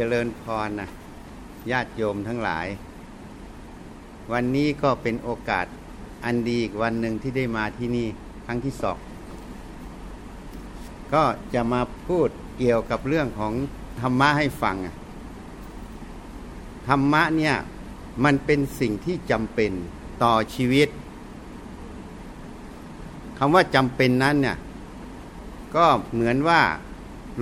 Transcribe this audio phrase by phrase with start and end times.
[0.00, 0.88] เจริญพรนะ
[1.70, 2.66] ญาติโยมทั้งหลาย
[4.32, 5.66] วันนี้ก็เป็นโอกาส
[6.24, 8.06] อันดีอีกวันหนึ่งที่ได้มาที่นี่
[8.46, 8.98] ครั้งที่สอง
[11.12, 11.22] ก็
[11.54, 12.28] จะมาพูด
[12.58, 13.52] เกี่ยวกับเรื่องของ
[14.00, 14.76] ธรรมะให้ฟัง
[16.88, 17.54] ธรรมะเนี่ย
[18.24, 19.72] มันเป็นสิ่งที่จำเป็น
[20.22, 20.88] ต่อชีวิต
[23.38, 24.56] คำว่าจำเป็นนั้นเนี่ย
[25.76, 26.60] ก็เหมือนว่า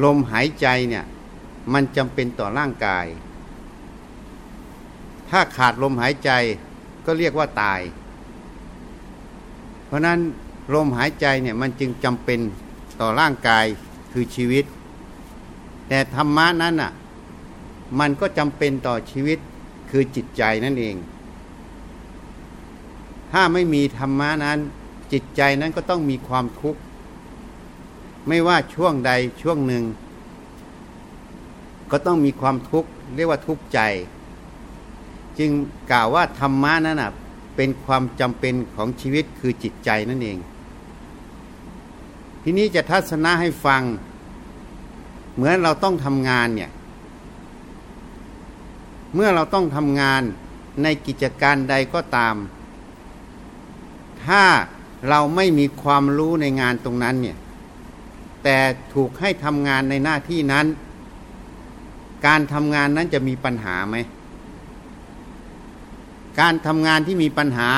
[0.02, 1.06] ลมหายใจเนี่ย
[1.72, 3.06] มันจำเป็นต่อร่างกาย
[5.30, 6.30] ถ้าขาดลมหายใจ
[7.04, 7.80] ก็เรียกว่าตาย
[9.86, 10.18] เพราะนั้น
[10.74, 12.40] ลมหายใจเนี่ยมันจึงจำเป็น
[13.00, 13.64] ต่อร่างกาย
[14.12, 14.64] คือชีวิต
[15.88, 16.92] แต่ธรรมะนั้นอะ
[17.98, 19.38] มันก็จำเป็นต่อชีวิต
[19.90, 20.96] คือจิตใจนั่นเอง
[23.32, 24.58] ถ้าไม่มีธรรมะนั้น
[25.12, 26.80] จิตใจนั้นก็ต้องมีความทุกข์
[28.28, 29.84] ไม่ว่าช่วงใดช่วงหนึ่ง
[31.90, 33.80] ก็ต้องมีความทุกข์เรียกว่าทุกข์ใจ
[35.38, 35.50] จึง
[35.90, 37.12] กล่าวว่าธรรมะนั้นนะ
[37.56, 40.38] เป็นความจำเป็นของชีวิตคือจิตใจนั่นเอง
[42.42, 43.82] ทีนี้จะทัศนะให้ฟัง
[45.34, 46.70] เหมือนเราต้องทำงานเนี่ย
[49.14, 50.22] เมื่อเราต้องทำงาน
[50.82, 52.34] ในกิจการใดก็ตาม
[54.24, 54.44] ถ้า
[55.08, 57.36] เราไม่มีความรู้ในงานตรงนั้นเนี่ย
[58.42, 58.58] แต่
[58.94, 60.66] ถูกให้ทำงานในหน้าที่นั้น
[62.26, 63.96] การทำงานนั้นจะมีปัญหาไหม
[66.40, 67.70] การทำงานที่มีปัญหา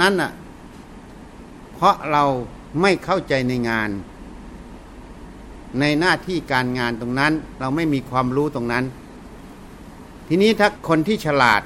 [0.00, 0.32] นั้นอะ
[1.72, 2.24] เพราะเรา
[2.80, 3.90] ไม่เข้าใจในงาน
[5.80, 8.84] ในหน้าที่การงานตรงนั้น เราไม่มีความรู้ตรงนั้น
[10.28, 11.62] ทีนี้ถ้าคนที่ฉลาด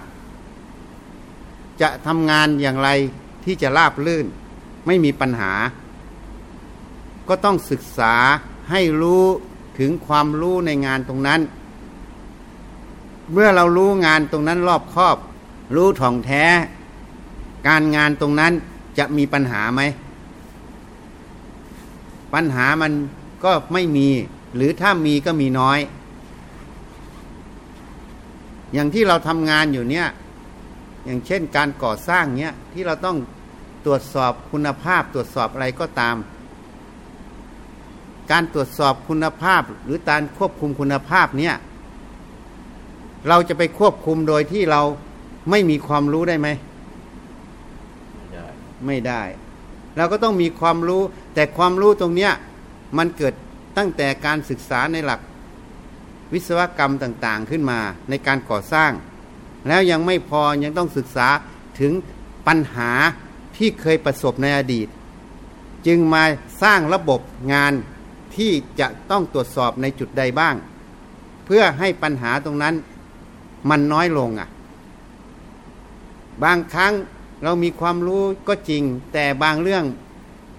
[1.81, 2.89] จะทำงานอย่างไร
[3.45, 4.27] ที่จะราบลื่น
[4.87, 5.53] ไม่มีปัญหา
[7.29, 8.15] ก็ต้องศึกษา
[8.71, 9.25] ให้รู้
[9.79, 11.41] ถึงความรู้ในงานตรงนั้น
[13.33, 15.17] เมื่อเรารู้งานตรงนั้นรอบครอบ
[15.77, 16.45] รู้ถ่องแท้
[17.69, 18.53] การงานตรงนั้น
[18.99, 19.83] จะมีปัญหาไหม
[22.34, 22.93] ปัญหามัน
[23.45, 24.09] ก็ไม่มี
[24.56, 25.78] หรือถ้ามีก็มีน้อย
[28.73, 30.06] อย่างที่เราทำงานอยู่เนี่ย
[31.05, 33.17] อย่างเช่นการก่อสร้างเนี่ยที่เราต้อง
[33.84, 36.17] ตรวจสอบคุณภาพตรวจสอบอะไรก็ตาม
[38.31, 41.55] การตรวจสอบคุณภาพหรือการควบคุมคุณภาพเนี่ย
[43.28, 44.82] เราจะไปควบคุมโดยที่เรา
[45.50, 46.48] ไม่มีความรู้ได้ไหม
[48.16, 48.47] ไม่ได้
[48.87, 49.22] ไม่ได้
[49.97, 51.03] เราก็ต้องมีความรู้
[51.34, 52.32] แต่ความรู้ตรงเนี้ย
[52.98, 53.34] มันเกิด
[53.76, 55.20] ตั้งแต่การศึกษาในหลัก
[56.32, 58.92] วิศวกรรมต่างๆขึ้นมาในการก่อสร้าง
[59.69, 61.28] แล้วยังไม่พอยังต้องศึกษา
[61.81, 61.93] ถึง
[62.47, 62.91] ปัญหา
[63.56, 64.88] ที่เคยประสบในอดีต
[65.87, 66.25] จึงมา
[66.62, 67.20] สร้างระบบ
[67.53, 67.72] งาน
[68.37, 70.54] ที่จะต้องตรวจสอบในจุดใดบ้าง
[71.44, 72.75] เพื่อให้ปัญหาตรงนั้น
[73.69, 74.49] มันน้อยลงอะ
[76.44, 76.93] บางครั้ง
[77.44, 78.82] เรามีความรู้ก็จริง
[79.12, 79.84] แต่บางเรื่อง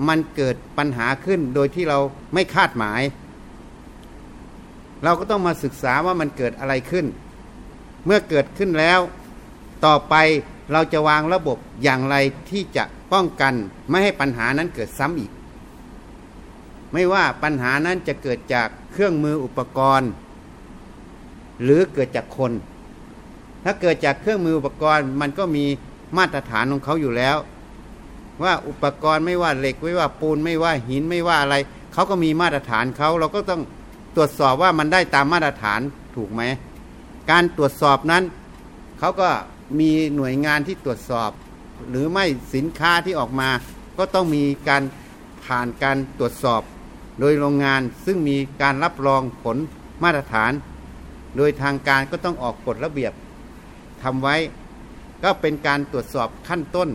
[0.07, 1.99] มันเกิดปัญหาขึ้นโดยที่เรา
[2.33, 3.01] ไม่คาดหมาย
[5.03, 7.05] เราก็ต้องมาศึกษาว่ามันเกิดอะไรขึ้น
[8.05, 8.99] เมื่อเกิดขึ้นแล้ว
[9.85, 10.15] ต่อไป
[10.71, 12.15] เราจะวางระบบอย่างไร
[12.49, 13.53] ที่จะป้องกัน
[13.89, 15.31] ไม่ให้ปัญหานั้นเกิดซ้ำอีก
[16.93, 20.09] ไม่ว่าปัญหานั้นจะเกิดจากเครื่องมืออุปกรณ์
[21.63, 22.51] หรือเกิดจากคน
[23.69, 25.65] ถ้าเกิดจากเครื่องมืออุปกรณ์ มันก็มี
[26.17, 27.37] มาตรฐานของเขาอยู่แล้ว
[28.43, 31.55] ว่าอุปกรณ์ไม่ว่าเหล็กไม่ว่าปูนไม่ว่าหินไม่ว่าอะไร
[31.93, 33.61] เขาก็มีมาตรฐานเขาเราก็ต้อง
[34.15, 35.81] ตรวจสอบว่ามันได้ตามมาตรฐาน
[36.15, 36.41] ถูกไหม
[37.31, 38.23] การตรวจสอบนั้น
[38.99, 39.29] เขาก็
[39.79, 41.31] มีหน่วยงานที่ตรวจสอบ
[41.89, 43.49] หรือไม่สินค้าที่ออกมา
[43.97, 44.83] ก็ต้องมีการ
[45.45, 46.61] ผ่านการตรวจสอบ
[47.19, 49.57] โดยโรงงานซึ่งมีการรับรองผล
[50.03, 50.51] มาตรฐาน
[51.37, 53.13] โดยทางการก็ต้องออกกฎระเบียบ
[54.07, 54.37] ทำไว้
[55.23, 56.89] ก็เป็นการตรวจสอบขั้นต้น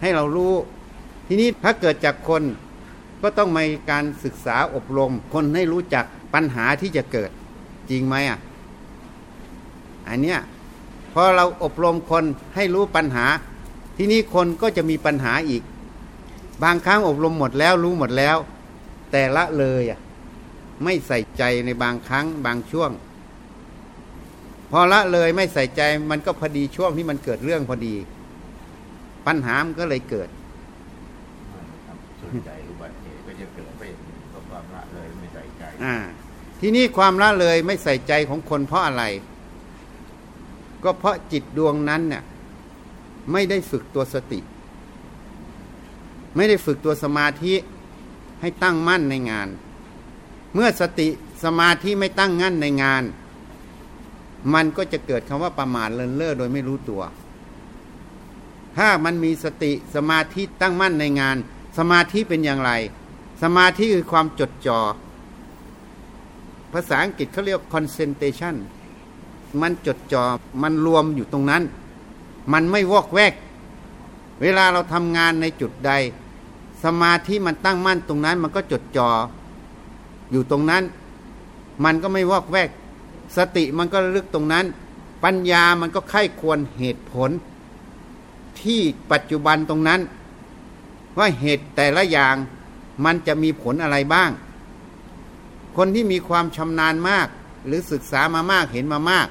[0.00, 0.54] ให้เรารู้
[1.26, 2.42] ทีนี้ถ้าเกิดจากคน
[3.22, 6.04] ก็ต้องมีการศึกษาอบรม คนให้รู้จัก
[6.34, 7.30] ปัญหาที่จะเกิด
[7.90, 8.38] จริงไหมอะ
[10.08, 10.38] อันเนี้ย
[11.12, 12.24] พอเราอบรมคน
[12.56, 13.26] ให้รู้ปัญหา
[13.96, 15.62] ที่นี้คนก็จะมีปัญหาอีก
[16.62, 18.36] บางครั้งอบรมหมดแล้วรู้หมดแล้ว
[19.12, 20.00] แต่ละเลยอะ
[20.84, 22.90] ไม่ใส่ใจในบางครั้งบางช่วง
[24.70, 25.80] พอละเลยไม่ใส่ใจ
[26.10, 27.94] มันก็พอดีช่วงที่มันเกิดเรื่องพอดี
[29.26, 30.28] ปัญหามันก็เลยเกิด
[32.46, 33.82] ใจอุบัติเหตุก็จะเกิดไป
[34.30, 35.96] เพราะความละเลยไม่ใส่ใจอ่า
[36.60, 39.04] ทีนี้ความละเลยไม่ใส่ใจของคนเพราะอะไร
[40.84, 42.22] ก็เพราะจิตดวงนั้นเนี่ย
[43.32, 44.40] ไม่ได้ฝึกตัวสติ
[46.36, 47.54] ไม่ได้ฝึกตัวสมาธิ
[48.40, 49.48] ให้ตั้งมั่นในงาน
[50.54, 51.08] เมื่อสติ
[51.44, 53.02] สมาธิไม่ตั้งงั้นในงาน
[54.54, 57.02] มันก็จะเกิดคำว่าประมาทเลินเล่อโดยไม่รู้ตัว
[58.76, 61.36] ถ้ามันมีสติสมาธิตั้งมั่นในงาน
[61.78, 62.72] สมาธิเป็นอย่างไร
[63.42, 64.80] สมาธิคือความจดจอ่อ
[66.72, 68.54] ภาษาอังกฤษเขาเรียก concentration
[69.60, 70.24] มันจดจอ่อ
[70.62, 71.62] มันรวมอยู่ตรงนั้น
[72.52, 73.34] มันไม่วอกแวก
[74.42, 75.92] เวลาเราทำงานในจุดใด
[76.84, 79.10] สมาธิมันตั้งมั่นตรงนั้น มันก็จดจอ่อ
[80.32, 80.82] อยู่ตรงนั้น
[81.84, 82.70] มันก็ไม่วอกแวก
[83.36, 84.66] สติมันก็ลึกตรงนั้น
[85.24, 87.30] ปัญญามันก็ไข้ควรเหตุผล
[88.60, 88.80] ที่
[89.10, 90.00] ปัจจุบันตรงนั้น
[91.18, 92.34] ว่าเหตุแต่ละอย่าง
[93.04, 94.30] มันจะมีผลอะไรบ้าง
[95.76, 97.26] คนที่มีความชำนาญมาก
[97.66, 99.28] หรือศึกษามามากเห็นมามาก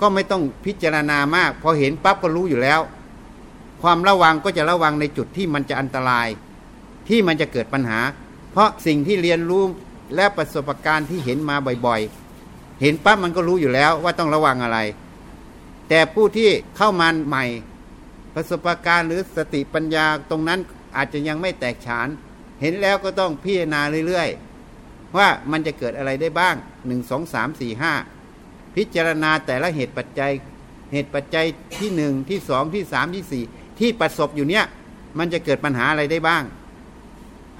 [0.00, 2.80] ก็ไม่ต้องพิจารณามาก พอเห็นปั๊บก็รู้อยู่แล้ว
[3.82, 6.28] ความระวังก็จะระวังในจุดที่มันจะอันตราย
[7.08, 8.00] ที่มันจะเกิดปัญหา
[8.52, 9.62] เพราะสิ่งที่เรียนรู้
[10.14, 11.56] และประสบการณ์ที่เห็นมา
[11.86, 12.19] บ่อยๆ
[12.80, 14.78] เห็นปั๊บมันก็รู้อยู่แล้วว่าต้องระวังอะไร
[15.88, 17.44] แต่ผู้ที่เข้ามาใหม่
[18.34, 20.60] ประสบการณ์หรือสติปัญญาตรงนั้น
[20.96, 22.08] อาจจะยังไม่แตกฉาน
[22.60, 26.54] เห็นแล้วก็ต้องพิจารณาเรื่อยๆ ว่ามันจะเกิดอะไรได้บ้าง
[26.86, 27.92] หนึ่งสองสามสี่ห้า
[28.76, 30.32] พิจารณาแต่ละเหตุปัจจัย
[30.92, 31.46] เหตุปัจจัย
[31.78, 33.44] ที่หนึ่งที่สองที่สามที่สี่
[33.78, 34.64] ที่ประสบอยู่เนี้ย
[35.18, 36.42] มันจะเกิดปัญหาอะไรได้บ้าง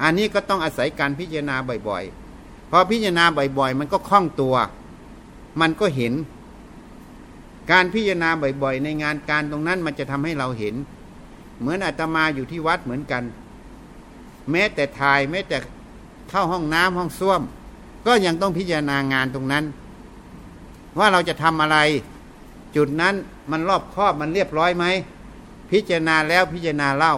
[0.02, 1.56] อันนี้ก็ต้องอาศัยการพิจารณา
[1.88, 3.24] บ่อยๆ พอพิจารณา
[3.58, 4.54] บ่อยๆ มันก็คล่องตัว
[5.60, 6.12] มันก็เห็น
[7.70, 8.30] การพิจารณา
[8.62, 10.74] บ่อย ๆ ในงานการตรงนั้นมันจะทำให้เราเห็น
[11.60, 13.22] เหมือนอาตมาอยู่ที่วัดเหมือนกัน
[14.50, 15.56] แม้แต่ถ่ายแม้แต่
[16.30, 17.42] เข้าห้องน้ำห้องส้วม
[18.06, 19.64] ก็ยังต้องพิจารณางานตรงนั้น
[20.98, 21.78] ว่าเราจะทำอะไร
[22.76, 23.14] จุดนั้น
[23.50, 24.84] มันรอบครอบมันเรียบร้อยไหม
[25.70, 27.14] พิจารณาแล้วพิจารณาเล่า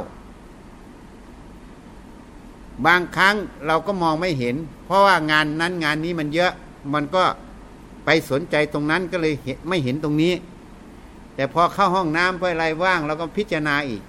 [2.87, 3.35] บางครั้ง
[3.67, 4.56] เราก็มองไม่เห็น
[4.87, 6.52] เพราะว่างานนั้นงานนี้มันเยอะ
[6.94, 7.25] มันก็
[8.04, 9.34] ไปสนใจตรงนั้นก็เลย
[9.69, 10.32] ไม่เห็นตรงนี้
[11.34, 14.02] แต่พอเข้าห้องน้ำเพื่ออะไรว่างเราก็พิจารณาอีก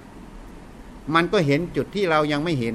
[1.14, 2.74] มันก็เห็นจุดที่เรายังไม่เห็น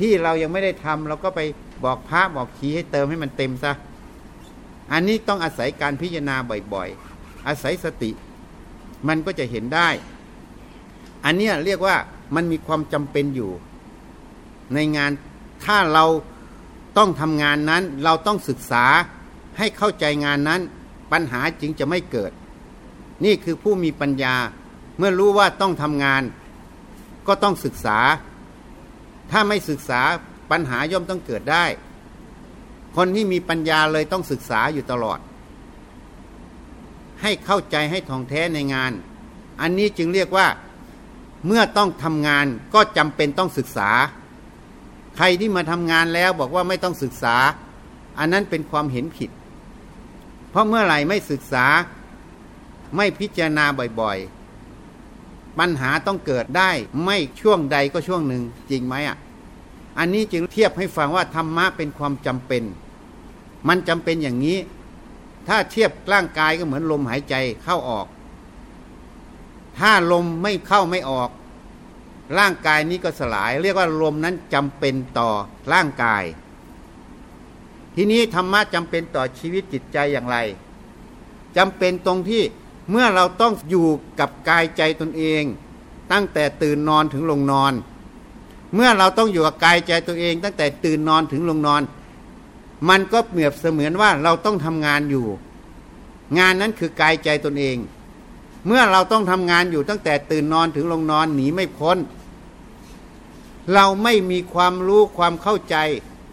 [0.00, 1.40] ที่เรายังไม่ได้ทำเราก็ไป
[1.84, 3.72] บอกพระบอกขีให้เติมให้มันเต็มซะ
[4.92, 6.36] อันนี้ต้องอาศัยการพิจารณา
[6.72, 8.10] บ่อยๆ อาศัยสติ
[9.08, 9.88] มันก็จะเห็นได้
[11.24, 11.96] อันนี้เรียกว่า
[12.34, 13.50] มันมีความจำเป็นอยู่
[14.74, 15.10] ในงาน
[15.64, 16.04] ถ้าเรา
[16.98, 18.84] ต้องทำงานนั้น เราต้องศึกษา
[19.58, 20.60] ให้เข้าใจงานนั้น
[21.12, 22.32] ปัญหาจึงจะไม่เกิด
[23.24, 24.34] นี่คือผู้มีปัญญา
[24.98, 26.22] เมื่อรู้ว่าต้องทำงาน
[27.26, 27.98] ก็ต้องศึกษา
[29.30, 30.00] ถ้าไม่ศึกษา
[30.50, 31.64] ปัญหาย่อมต้องเกิดได้
[32.96, 35.18] คนที่มีปัญญาเลยต้องศึกษาอยู่ตลอด
[37.22, 38.92] ให้เข้าใจให้ท่องแท้ในงาน
[39.60, 40.46] อันนี้จึงเรียกว่า
[41.46, 43.90] เมื่อต้องทำงานก็จำเป็นต้องศึกษา
[45.16, 47.36] ใครที่มาทำงานแล้วบอกว่าไม่ต้องศึกษา
[48.18, 49.30] อันนั้นเป็นความเห็นผิด
[50.52, 51.66] เพราะเมื่อไหร่ไม่ศึกษา
[52.96, 53.64] ไม่พิจารณา
[54.00, 56.70] บ่อยๆ ปัญหาต้องเกิดได้
[57.04, 59.16] ไม่ช่วงใดก็ช่วงหนึ่งจริงไหมอะ
[59.98, 62.62] อันนี้จึงเทียบให้ฟังว่าธรรมะเป็นความจำเป็น
[63.68, 64.58] มันจำเป็นอย่างนี้
[65.48, 68.06] ถ้าเทียบร่างกายก็เหมือนลมหายใจเข้าออก
[69.78, 71.30] ถ้าลมไม่เข้าไม่ออก
[72.38, 75.30] ร่างกายนี้ก็สลาย เรียกว่าลมนั้นจำเป็นต่อ
[75.72, 76.22] ร่างกาย
[77.94, 80.36] ทีนี้ธรรมะจำเป็นต่อชีวิตจิตใจอย่างไร
[81.56, 82.42] จำเป็นตรงที่
[82.90, 83.86] เมื่อเราต้องอยู่
[84.20, 85.42] กับกายใจตนเอง
[86.12, 87.72] ตั้งแต่ตื่นนอนถึงลงนอน
[88.74, 91.82] เมื่อเราต้องอยู่กับกายใจตัวเอง ตั้งแต่ตื่นนอนถึงลงนอน
[92.88, 95.26] มันก็เปรียบเสมือนว่าเราต้องทำงานอยู่
[96.38, 97.76] งานนั้นคือกายใจตนเอง
[98.66, 101.98] เมื่อเราต้องทำงานอยู่ตั้งแต่ตื่นนอนถึงลงนอนหนีไม่พ้น
[103.74, 105.76] เราไม่มีความรู้ความเข้าใจ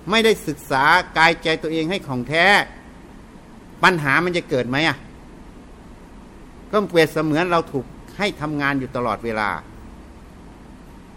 [0.09, 0.83] ไม่ได้ศึกษา
[1.17, 2.45] กายใจตัวเองให้ของแท้
[3.83, 4.97] ปัญหามันจะเกิดไหมอะ
[6.71, 7.85] ก็เปรียบเสมือนเราถูก
[8.17, 9.49] ให้ทำงานอยู่ตลอดเวลา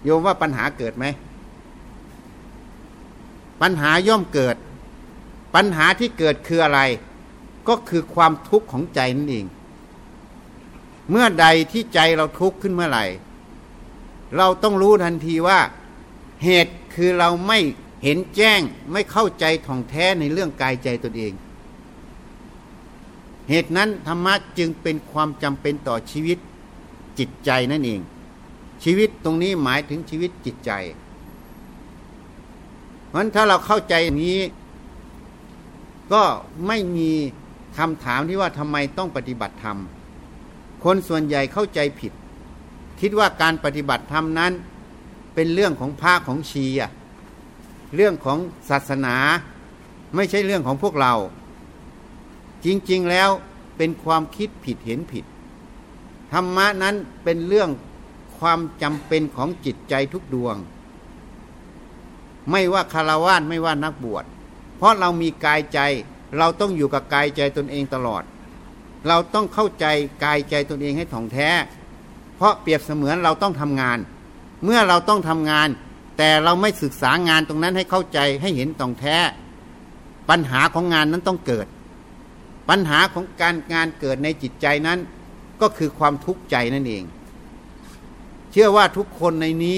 [0.05, 1.05] โยมว่าปัญหาเกิดไหม
[3.63, 4.57] ปัญหาย่อมเกิด
[5.55, 6.81] ปัญหาที่เกิดคืออะไร
[7.69, 9.47] ก็คือความทุกข์ของใจนั่นเอง
[11.11, 13.05] เมื่อใดที่ใจเราทุกข์ขึ้นเมื่อไหร่
[14.37, 15.59] เราต้องรู้ทันทีว่า
[16.45, 17.59] เหตุคือเราไม่
[18.03, 18.61] เห็นแจ้ง
[18.93, 21.33] ไม่เข้าใจท่องแท้ในเรื่องกายใจตนเอง
[23.51, 26.39] เหตุนั้นธรรมะจึงเป็นความจำเป็นต่อชีวิต
[27.19, 28.01] จิตใจนั่นเอง
[28.85, 30.71] ชีวิตตรงนี้หมายถึงชีวิตจิตใจ
[33.07, 34.41] เพราะฉะนั้นถ้าเราเข้าใจอย่างนี้
[36.13, 36.23] ก็
[36.67, 37.11] ไม่มี
[37.79, 39.79] คำถามที่ว่าทำไมต้องปฏิบัติธรรม
[40.85, 42.13] คนส่วนใหญ่เข้าใจผิด
[43.01, 44.53] คิดว่าการปฏิบัติธรรมนั้น
[45.35, 46.91] เป็นเรื่องของพระของชีอะ
[47.95, 48.39] เรื่องของ
[48.71, 49.17] ศาสนา
[50.15, 51.15] ไม่ใช่เรื่องของพวกเรา
[52.65, 53.31] จริงๆแล้ว
[53.77, 55.25] เป็นความคิดผิดเห็นผิด
[56.33, 56.95] ธรรมะนั้น
[57.25, 57.71] เป็นเรื่อง
[58.39, 60.57] ความจำเป็นของจิตใจทุกดวง
[62.51, 64.25] ไม่ว่าคารวะไม่ว่านักบวช
[64.77, 65.81] เพราะเรามีกายใจ
[66.39, 68.23] เราต้องอยู่กับกายใจตนเองตลอด
[69.09, 69.87] เราต้องเข้าใจ
[70.25, 71.49] กายใจตนเองให้ถ่องแท้
[72.37, 73.99] เพราะเปรียบเสมือนเราต้องทำงาน
[74.65, 75.69] เมื่อเราต้องทำงาน
[76.17, 79.17] แต่เราไม่ศึกษางานตรงนั้นให้เข้าใจให้เห็นถ่องแท้
[80.31, 81.67] ปัญหาของงานนั้นต้องเกิด
[82.69, 84.99] ปัญหาของการงานเกิดในจิตใจนั้น
[85.61, 87.05] ก็คือความทุกข์ใจนั่นเอง
[88.51, 89.77] เชื่อว่าทุกคนในนี้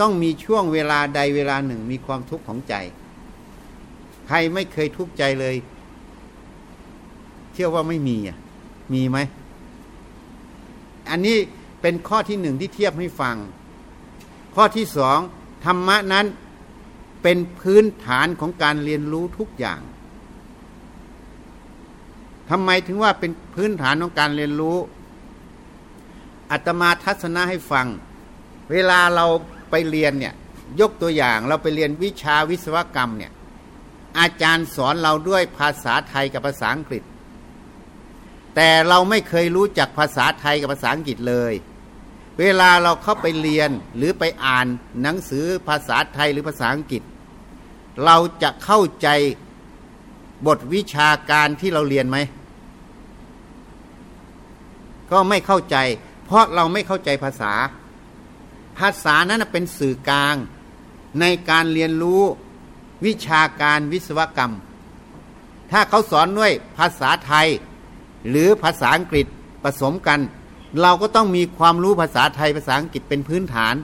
[0.00, 2.74] ต้องมีช่วงเวลาใดเวลาหนึ่งมีความทุกข์ของใจ
[4.26, 5.56] ใครไม่เคยทุกข์ใจเลย
[7.52, 8.38] เชื่อว่าไม่มีอะ
[8.92, 9.18] มีไหม
[11.10, 11.36] อันนี้
[11.80, 13.36] เป็นข้อที่หนึ่งที่เทียบให้ฟัง
[14.54, 15.18] ข้อที่สอง
[15.64, 16.26] ธรรมะนั้น
[17.22, 19.80] เป็นพื้นฐานของการเรียนรู้ทุกอย่าง
[22.50, 24.78] ทำไมถึงว่าเป็นพื้นฐานของการเรียนรู้
[26.50, 27.86] อัตมาทัศนะให้ฟัง
[28.70, 29.26] เวลาเรา
[29.70, 30.34] ไปเรียนเนี่ย
[30.80, 33.32] ยกตัวอย่างเราไปเรียนวิชาวิศวกรรมเนี่ย
[34.18, 37.02] อาจารย์สอนเราด้วยภาษาไทยกับภาษาอังกฤษ
[38.54, 41.52] แต่เราไม่เคยรู้จักภาษาไทยกับภาษาอังกฤษเลย
[42.40, 44.66] เวลาเราเข้าไปเรียนหรือไปอ่าน
[45.02, 47.02] หนังสือภาษาไทยหรือภาษาอังกฤษ
[48.04, 49.08] เราจะเข้าใจ
[50.46, 52.18] บทวิชาการที่เราเรียนไหม
[55.10, 55.76] ก็ไม่เข้าใจ
[56.24, 57.52] เพราะเราไม่เข้าใจภาษา
[58.78, 60.36] ภาษานั้นเป็นสื่อกลาง
[61.20, 62.22] ในการเรียนรู้
[63.06, 64.52] วิชาการวิศวกรรม
[65.70, 67.48] ถ้าเขาสอนด้วยภาษาไทย
[68.28, 69.26] หรือภาษาอังกฤษ
[69.62, 70.20] ผสมกัน
[70.82, 73.74] เราก็ต้องมีความรู้ภาษาไทยภาษาอังกฤษเป็นพื้นฐาน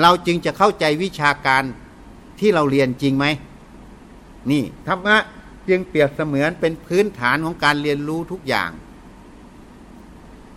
[0.00, 1.62] เราจึงจะเข้าใจวิชาการ
[2.40, 3.26] ที่เราเรียนจริงไหม
[4.50, 5.16] นี่ธรรมะ
[5.68, 8.70] จึงเปรียบเสมือนเป็นพื้นฐานของการเรียนรู้ทุกอย่าง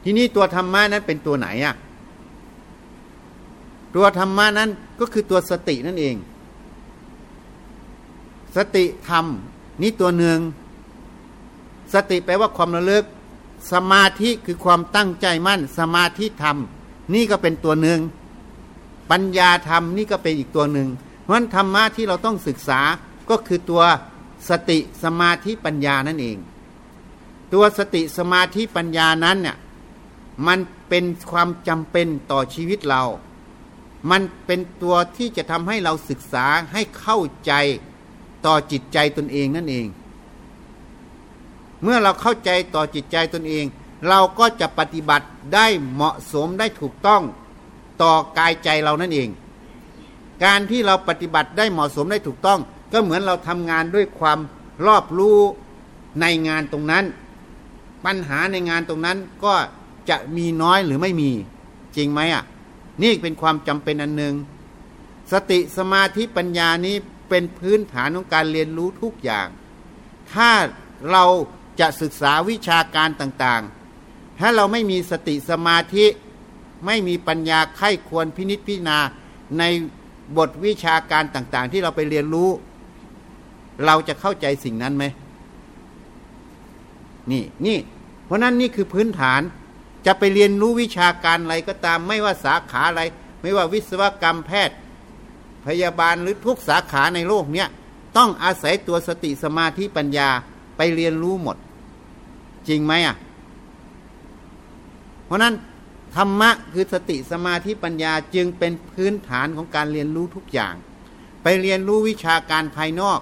[0.03, 1.75] ทีนี้ตัวธรรมะนั้นเป็นตัวไหนอะ
[3.95, 4.69] ตัวธรรมะนั้น
[4.99, 6.15] ก็คือตัวสตินั่นเอง
[8.55, 9.25] สติธรรม
[9.81, 10.39] นี่ตัวหนึ่ง
[11.93, 13.05] สติแปลว่าความระลึก
[13.71, 16.57] สมาธิคือความตั้งใจมั่น สมาธิธรรม
[17.13, 17.99] นี่ก็เป็นตัวหนึ่ง
[19.11, 20.89] ปัญญาธรรมนี่ก็เป็นอีกตัวหนึ่ง
[21.21, 22.79] เพราะฉะนั้นธรรมะที่เราต้องศึกษา
[23.29, 23.83] ก็คือตัว
[24.49, 26.37] สติสมาธิปัญญานั่นเอง
[27.53, 29.57] ตัวสติสมาธิปัญญานั้นเนี่ย
[30.47, 33.03] มันเป็นความจำเป็นต่อชีวิตเรา
[34.11, 37.53] มันเป็นตัวที่จะทำให้เราศึกษาให้เข้าใจ
[38.45, 39.85] ต่อจิตใจตนเองนั่นเอง
[41.83, 43.65] เมื่อเราเข้าใจต่อจิตใจตนเอง
[44.09, 47.21] เราก็จะปฏิบัติได้เหมาะสมได้ถูกต้อง
[48.01, 49.29] ต่อกายใจเรานั่นเอง
[50.43, 52.59] การที่เราปฏิบัติได้เหมาะสมได้ถูกต้อง
[52.91, 54.39] ก็เหมือนเราทำงานด้วยความ
[54.85, 55.39] รอบรู้
[56.21, 57.05] ในงานตรงนั้น
[58.05, 59.53] ปัญหาในงานตรงนั้นก็
[60.09, 61.31] จะมีน้อยหรือไม่มี
[61.95, 62.43] จริงไหมอะ
[63.03, 64.35] นี่เป็นความจำเป็นอันหนึ่ง
[65.31, 66.95] สติสมาธิปัญญานี้
[67.29, 69.47] เป็นพื้นฐานของการเรียนรู้ทุกอย่าง
[70.33, 70.49] ถ้า
[71.11, 71.25] เรา
[71.79, 76.05] จะศึกษาวิชาการต่างๆ ถ้าเราไม่มีสติสมาธิ
[76.85, 78.99] ไม่มีปัญญาไข้ควรพินิจพิจารณา
[79.59, 79.63] ใน
[80.37, 82.49] บทวิชาการต่างๆ ที่เราไปเรียนรู้
[83.85, 85.05] เราจะเข้าใจสิ่งนั้นไหม
[87.31, 87.77] นี่นี่
[88.25, 89.41] เพราะนั้นนี่คือพื้นฐาน
[90.05, 93.01] จะไปเรียนรู้วิชาการอะไรก็ตาม ไม่ว่าสาขาอะไร
[93.41, 94.75] ไม่ว่าวิศวกรรมแพทย์
[95.65, 97.67] พยาบาลหรือทุกสาขาในโลกเนี้ย
[98.17, 100.29] ต้องอาศัยตัวสติสมาธิปัญญา
[100.77, 101.57] ไปเรียนรู้หมด
[102.69, 103.15] จริงไหมอะ
[105.25, 105.53] เพราะนั้น
[106.15, 110.75] ธรรมะคือสติสมาธิปัญญาจึงเป็นพื้นฐานของการเรียนรู้ทุกอย่าง
[111.43, 113.19] ไปเรียนรู้วิชาการภายนอก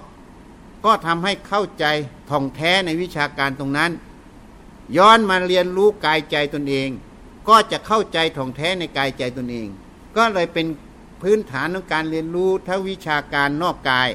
[0.84, 1.84] ก็ทำให้เข้าใจ
[2.30, 3.90] ท่องแท้ในวิชาการตรงนั้น
[4.96, 6.88] ย้อนมาเรียนรู้กายใจตนเอง
[7.48, 9.68] ก็จะเข้าใจถ่องแท้ในกายใจตนเอง
[10.16, 10.66] ก็เลยเป็น
[11.22, 14.08] พื้นฐานของการเรียนรู้ทั้งวิชาการนอกกาย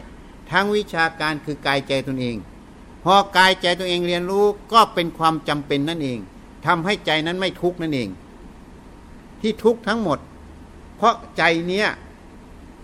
[0.51, 2.35] ทั้งวิชาการคือกายใจตนเอง
[3.15, 6.19] อกายใจตัวเองเรียนรู้ก็เป็นความจำเป็นนั่นเอง
[6.65, 8.09] ทำให้ใจนั้นไม่ทุกข์นั่นเอง
[9.41, 10.19] ที่ทุกข์ทั้งหมด
[10.95, 11.87] เพราะใจเนี้ย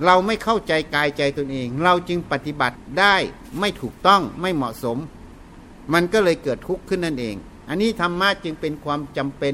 [0.06, 3.16] เราไม่เข้าใจกายใจตนเอง เราจึงปฏิบัติได้
[3.60, 4.98] ไม่ถูกต้องไม่เหมาะสม
[5.94, 7.36] มันก็เลยเกิดทุกข์ขึ้นนั่นเอง
[7.70, 9.54] อันนี้ธรรมะจึงเป็นความจำเป็น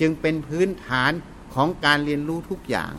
[0.00, 1.12] จึงเป็นพื้นฐาน
[1.54, 2.92] ของการเรียนรู้ทุกอย่าง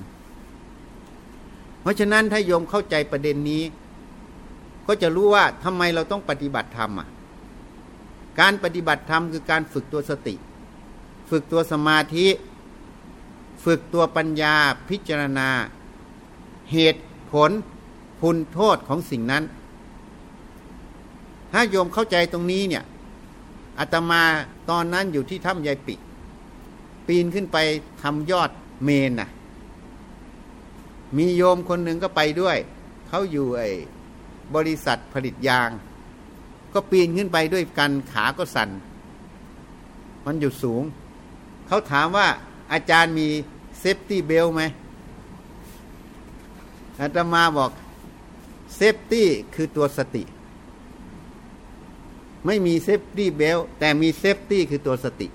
[1.82, 3.64] เพราะฉะนั้นถ้าโยมเข้าใจประเด็นนี้
[4.92, 7.08] ก็จะรู้ว่าทำไมเราต้องปฏิบัติธรรมอะ
[8.40, 10.36] การปฏิบัติธรรมคือการฝึกตัวสติ
[11.30, 12.28] ฝึกตัวสมาธิ
[13.66, 14.56] ฝึกตัวปัญญา
[14.90, 15.50] พิจารณา
[16.72, 17.52] เหตุผล
[18.22, 19.44] คุณโทษของสิ่งนั้น
[21.52, 22.84] ถ้าโยมเข้าใจตรงนี้เนี่ย
[23.80, 24.24] อาตมา
[24.70, 25.96] ตอนนั้นอยู่ที่ถ้ำยายปิ
[27.08, 27.58] ปีนขึ้นไป
[28.04, 28.50] ทำยอด
[28.84, 29.30] เมนน่ะ
[31.18, 32.58] มีโยมคนหนึ่งก็ไปด้วย
[33.08, 33.64] เขาอยู่ไอ
[34.56, 35.70] บริษัทผลิตยาง
[36.74, 38.70] ก็ปีนขึ้นไปด้วยกันขาก็สั่น
[40.26, 40.84] มันอยู่สูง
[41.68, 42.28] เขาถามว่า
[42.74, 43.28] อาจารย์มี
[43.80, 44.62] safety belt ไหม
[47.00, 47.72] อาตมาบอก
[48.76, 50.24] safety คือตัวสติ
[52.46, 55.28] ไม่มี safety belt แต่มี safety คือตัวสติ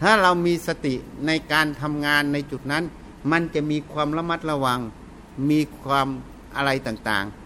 [0.00, 0.94] ถ้าเรามีสติ
[1.26, 2.84] ในการทำงานในจุดนั้น
[3.30, 4.80] มันจะมีความระมัดระวัง
[5.50, 6.08] มีความ
[6.56, 7.43] อะไรต่างๆ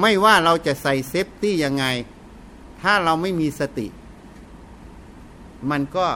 [0.00, 1.84] ไม่ว่าเราจะใส่ safety ยังไง
[2.80, 3.86] ถ้าเราไม่มีสติ
[5.70, 6.06] มันก็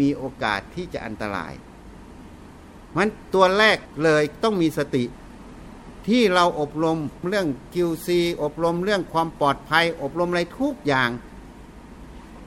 [0.00, 1.52] มีโอกาสที่จะอันตราย
[2.96, 5.04] มันตัวแรกเลยต้องมีสติ
[6.08, 8.08] ที่เราอบรมเรื่อง QC
[8.42, 11.10] อบรมเรื่องความปลอดภัย อบรมอะไรทุกอย่าง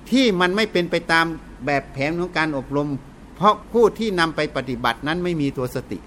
[0.09, 1.25] ที่มันไม่เป็นไปตาม
[1.65, 2.89] แบบแผนของการอบรม
[3.35, 5.99] เพราะผู้ที่นำไปปฏิบัตินั้นไม่มีตัวสติ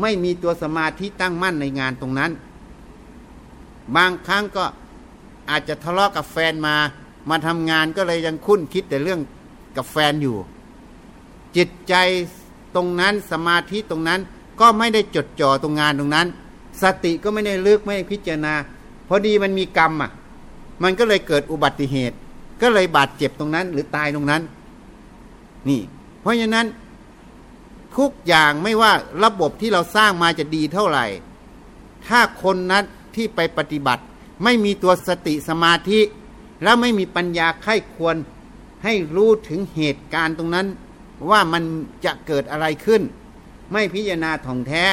[0.00, 2.30] ไม่มีตัวสมาธิตั้งมั่นในงานตรงนั้น
[3.96, 4.64] บางครั้งก็
[5.50, 6.76] อาจจะทะเลาะกับแฟนมา
[7.30, 9.20] มาทำงานก็เลยยังคุ้นคิดแต่เรื่อง
[9.76, 10.36] กับแฟนอยู่
[11.56, 11.94] จิตใจ
[12.76, 14.20] ตรงนั้นสมาธิตรงนั้น
[14.60, 16.26] ก็ไม่ได้จดจ่อตรงงานตรงนั้น
[16.82, 18.54] สติก็ไม่ได้ลึกไม่ได้พิจารณา
[19.08, 20.10] พอดีมันมีกรรมอะ
[20.82, 22.16] มันก็เลยเกิดอุบัติเหตุ
[22.62, 24.42] ก็เลยบาดเจ็บตรงนั้น หรือตายตรงนั้น
[25.68, 25.80] นี่
[26.20, 26.66] เพราะฉะนั้น
[27.96, 28.92] ทุกอย่างไม่ว่า
[29.24, 31.06] ระบบที่เราสร้างมาจะดีเท่าไหร่
[32.06, 32.84] ถ้าคนนั้น
[33.16, 34.02] ที่ไปปฏิบัติ
[34.44, 36.00] ไม่มีตัวสติสมาธิ
[36.62, 38.16] แล้วไม่มีปัญญาไข้ควร
[38.84, 40.66] ให้รู้ถึงเหตุการณ์ตรงนั้น
[41.30, 41.62] ว่ามัน
[42.04, 43.02] จะเกิดอะไรขึ้น
[43.72, 44.84] ไม่พิจารณาถ่องแท้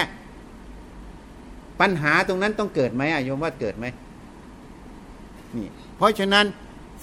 [1.79, 3.85] ปัญหาตรงนั้นต้องเกิดไหมอะโยมว่าเกิดไหม
[5.55, 6.45] นี่เพราะฉะนั้น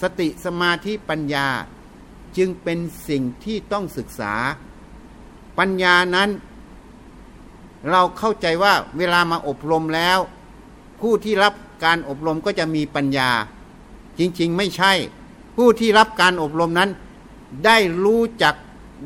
[0.02, 1.46] สติสมาธิปัญญา
[2.36, 4.34] จึงเป็นสิ่งที่ต้องศึกษา
[5.58, 6.30] ปัญญานั้น
[7.90, 10.18] เราเข้าใจว่าเวลามาอบรมแล้ว
[11.00, 13.30] ผู้ที่รับการอบรมก็จะมีปัญญา
[14.18, 14.92] จริง ๆ ไม่ใช่
[15.56, 16.90] ผู้ที่รับการอบรมนั้น
[17.66, 18.54] ได้รู้จัก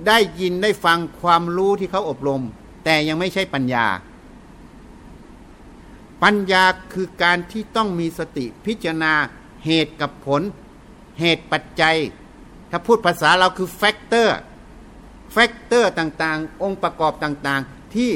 [0.09, 2.43] ได้ยินได้ฟังความรู้ที่เขาอบรม
[2.85, 3.87] แต่ยังไม่ใช่ปัญญา
[6.23, 9.15] ปัญญาคือการที่ต้องมีสติพิจารณา
[9.65, 10.43] เหตุกับผล
[11.21, 11.97] เหตุปัจจัย
[12.71, 18.11] ถ้าพูดภาษาเราคือ factor factor ต่างๆ องค์ประกอบต่างๆ ที่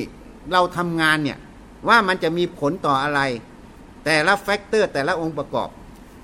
[0.52, 1.38] เราทำงานเนี่ย
[1.88, 3.20] ว่ามันจะมีผลต่ออะไร
[4.04, 5.68] แต่ละ factor แต่ละองค์ประกอบ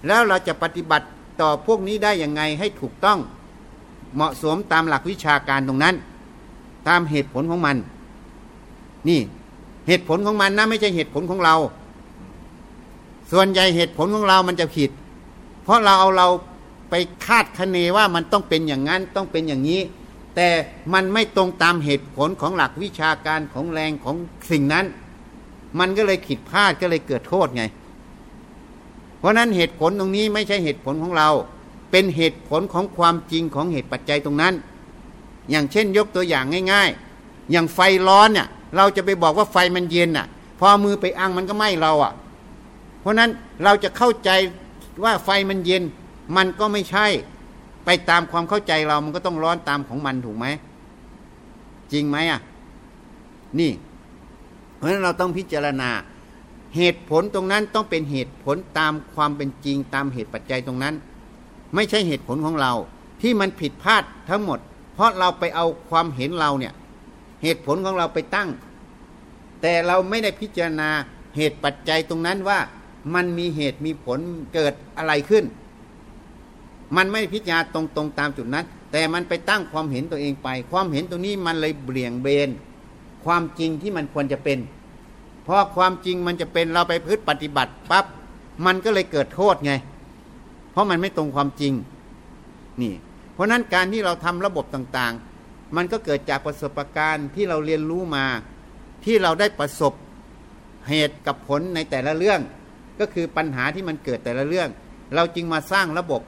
[0.07, 1.07] แล้วเราจะปฏิบัติ
[1.41, 3.19] ต่อพวกนี้ได้ยังไงให้ถูกต้อง
[4.15, 5.95] เหมาะสมตามหลักวิชาการตรงนั้น
[6.89, 7.77] ตามเหตุผลของมัน
[9.09, 9.21] นี่
[9.87, 11.57] เหตุผลของมันนะไม่ใช่เหตุผลของเรา
[13.33, 14.91] ส่วนใหญ่เหตุผลของเรามันจะผิด
[15.63, 16.29] เพราะเราเอาเรา
[16.91, 16.95] ไป
[17.27, 19.81] คาดคะเนว่ามันต้องเป็นอย่างนั้นต้องเป็นอย่างนี้
[20.37, 20.49] แต่
[20.93, 24.17] มันไม่ตรงตามเหตุผลของหลักวิชาการของแรงของ
[24.51, 24.85] สิ่งนั้น
[25.79, 27.63] มันก็เลยผิดพลาดก็เลยเกิดโทษไง
[29.19, 31.29] เพราะนั้นเหตุผลตรงนี้ไม่ใช่เหตุผลของเรา
[31.91, 34.55] เป็นเหตุผลของความจริงของเหตุปัจจัยตรงนั้น
[35.51, 40.27] อย่างเช่นยกตัวอย่างง่าย ๆ อย่างไฟร้อนเนี่ยเราจะไปบอกว่าไฟมันเย็นอะ
[40.59, 42.13] พอมือไปอังมันก็ไหม้เราอะ
[43.01, 43.31] เพราะนั้น
[43.65, 44.31] เราจะเข้าใจ
[45.05, 45.83] ว่าไฟมันเย็น
[46.37, 47.07] มันก็ไม่ใช่
[47.85, 50.47] ไปตามความเข้าใจเรามันก็ต้องร้อนตามของมันถูกไหม
[51.93, 52.41] จริงไหมอะ
[53.59, 53.71] นี่
[54.85, 55.91] ราะฉะนั้นเราต้องพิจารณา
[56.77, 60.95] เหตุผลตรงนั้นต้องเป็นเหตุผลตามความเป็นจริงตามเหตุปัจจัยตรงนั้น
[61.75, 62.73] ไม่ใช่เหตุผลของเรา
[63.23, 64.59] ที่มันผิดพลาดทั้งหมด
[64.95, 66.75] เพราะเราไปเอาความเห็นเราเนี่ย
[67.43, 68.49] เหตุผลของเราไปตั้ง
[69.63, 70.91] แต่เราไม่ได้พิจารณา
[71.37, 72.59] เหตุปัจจัยตรงนั้นว่า
[73.15, 74.19] มันมีเหตุมีผล
[74.55, 75.45] เกิดอะไรขึ้น
[76.97, 82.51] มันไม่พิจารณาตรงๆตามจุดนั้น แต่มันไปตั้งความเห็นตัวเองไป ความเห็นตัวนี้มันเลยเบี่ยงเบน
[83.25, 84.59] ความจริงที่มันควรจะเป็น
[85.45, 88.05] เพราะความจริงมันจะเป็นเราไปพฤติปฏิบัติปับ๊บ
[88.67, 89.73] มันก็เลยเกิดโทษไง
[90.73, 91.73] เพราะมันไม่ตรงความจริง
[92.81, 92.95] นี่
[93.35, 98.25] เพราะนั้นการที่เราทำระบบต่างๆ มันก็เกิดจากประสบการณ์ที่เราเรียนรู้มา
[99.05, 99.93] ที่เราได้ประสบ
[100.89, 102.41] เหตุกับผลในแต่ละเรื่อง
[103.01, 104.69] ก็คือปัญหาที่มันเกิดแต่ละเรื่อง
[105.15, 106.21] เราจึงมาสร้างระบบ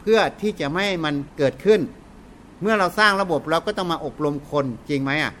[0.00, 1.80] เพื่อที่จะไม่ให้มันเกิดขึ้น
[2.62, 5.32] เมื่อเราสร้างระบบเราก็ต้องมาอบรมคนจริงไหมอะ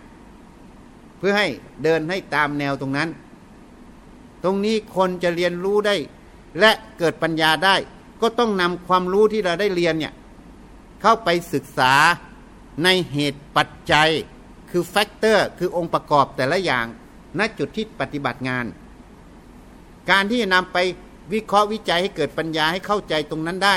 [1.18, 1.48] เพื่อให้
[1.82, 3.08] เดินให้ตามแนวตรงนั้น
[4.44, 5.94] ตรงนี้คนจะเรียนรู้ได้
[6.60, 7.76] และเกิดปัญญาได้
[8.22, 10.14] ก็ต้องนำความรู้ที่เราได้เรียนเนี่ย
[11.02, 11.92] เข้าไปศึกษา
[12.84, 14.10] ในเหตุปัจจัย
[14.70, 16.86] คือแฟกเตอร์คือองค์ประกอบแต่ละอย่าง
[17.38, 18.64] ณจุดที่ปฏิบัติงาน
[20.10, 20.78] การที่จะนำไป
[21.32, 23.76] วิเคราะห์วิจัยให้เกิดปัญญาให้เข้าใจตรงนั้นได้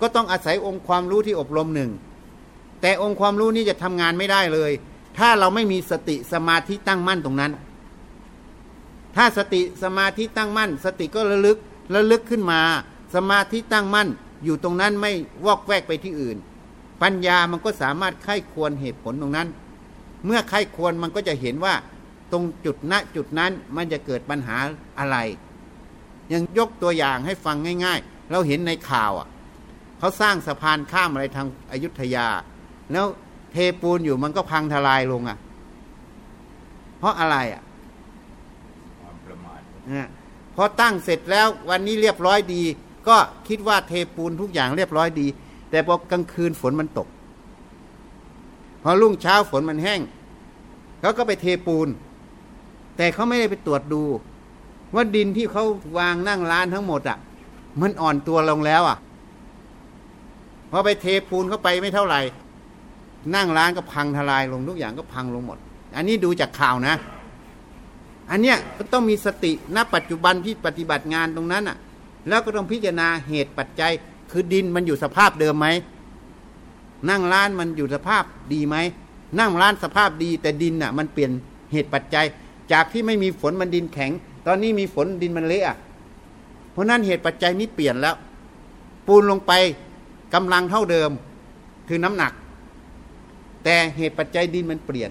[0.00, 1.90] ก็ต้องอาศัยองค์ความรู้ที่อบรมหนึ่ง
[2.80, 4.72] แต่องค์ความรู้นี้จะทำงานไม่ได้เลย
[5.18, 7.52] ถ้าเราไม่มีสติสมาธิตั้งมั่นตรงนั้น
[9.16, 11.58] ถ้าสติสมาธิตั้งมั่น สติก็ระลึก
[11.94, 12.60] ระลึกขึ้นมา
[13.14, 14.08] สมาธิตั้งมั่น
[14.44, 15.12] อยู่ตรงนั้นไม่
[15.46, 16.36] วอกแวกไปที่อื่น
[17.02, 19.48] ปัญญามันก็สามารถไข้ควรเหตุผลตรงนั้น
[20.26, 21.74] เมื่อไข้ควรมันก็จะเห็นว่า
[22.32, 24.56] ตรงจุดณจุดนั้นมันจะเกิดปัญหา
[24.98, 25.16] อะไร
[26.32, 29.28] ยังยกตัวอย่างให้ฟังง่าย ๆ เราเห็นในข่าวอะ
[29.98, 32.26] เขาสร้างสะพานข้ามอะไรทางอายุทยา
[32.92, 33.06] แล้ว
[33.80, 35.38] ปูนอยู่มันก็พังทลายลงอะ
[36.98, 37.62] เพราะอะไรอะ
[39.00, 39.60] ความประมาท
[39.92, 40.08] นะ
[40.56, 42.62] พอตั้งเสร็จแล้ววันนี้เรียบร้อยดี
[43.08, 43.16] ก็
[43.48, 45.26] คิดว่าเทปูนทุกอย่างเรียบร้อยดี
[45.70, 47.08] แต่พอกลางคืนฝนมันตก
[48.82, 50.00] พอรุ่งเช้าฝนมันแห้ง
[51.00, 51.88] เขาก็ไปเทปูน
[52.96, 54.02] แต่เขาไม่ได้ไปตรวจดู
[54.94, 55.64] ว่าดินที่เขา
[55.98, 57.18] วางนั่งร้านทั้งหมดอะ
[57.80, 58.98] มันอ่อนตัวลงแล้วอะ
[60.70, 62.20] พอไปเทปูนเข้าไปไม่เท่าไหร่
[63.34, 65.58] นั่งร้านก็พังทลายลงทุกอย่างก็พังลงหมด
[65.96, 66.94] อันนี้ดูจากข่าวนะ
[68.30, 71.76] อันเนี้ยก็ต้องมีสติณปัจจุบันที่ปฏิบัติงานตรงนั้นอะ
[72.28, 73.92] แล้วก็ต้องพิจารณาเหตุปัจจัย
[74.30, 75.66] คือดินมันอยู่สภาพเดิมไหม
[77.10, 78.76] นั่งร้านมันอยู่สภาพดีไหม
[79.38, 81.30] นั่งร้านสภาพดี แต่ดินน่ะ มันเปลี่ยน
[81.72, 82.26] เหตุปัจจัย
[82.72, 84.10] จากที่ไม่มีฝนมันดินแข็ง
[84.46, 85.76] ตอนนี้มีฝนดินมันเละอะ
[86.72, 88.16] เพราะนั้นเหตุปัจจัยนี้เปลี่ยนแล้ว
[89.06, 89.52] ปูนลงไป
[90.34, 91.10] กำลังเท่าเดิม
[91.88, 92.32] คือน้ำหนัก
[93.64, 95.10] แต่เหตุปัจจัยดินมันเปลี่ยน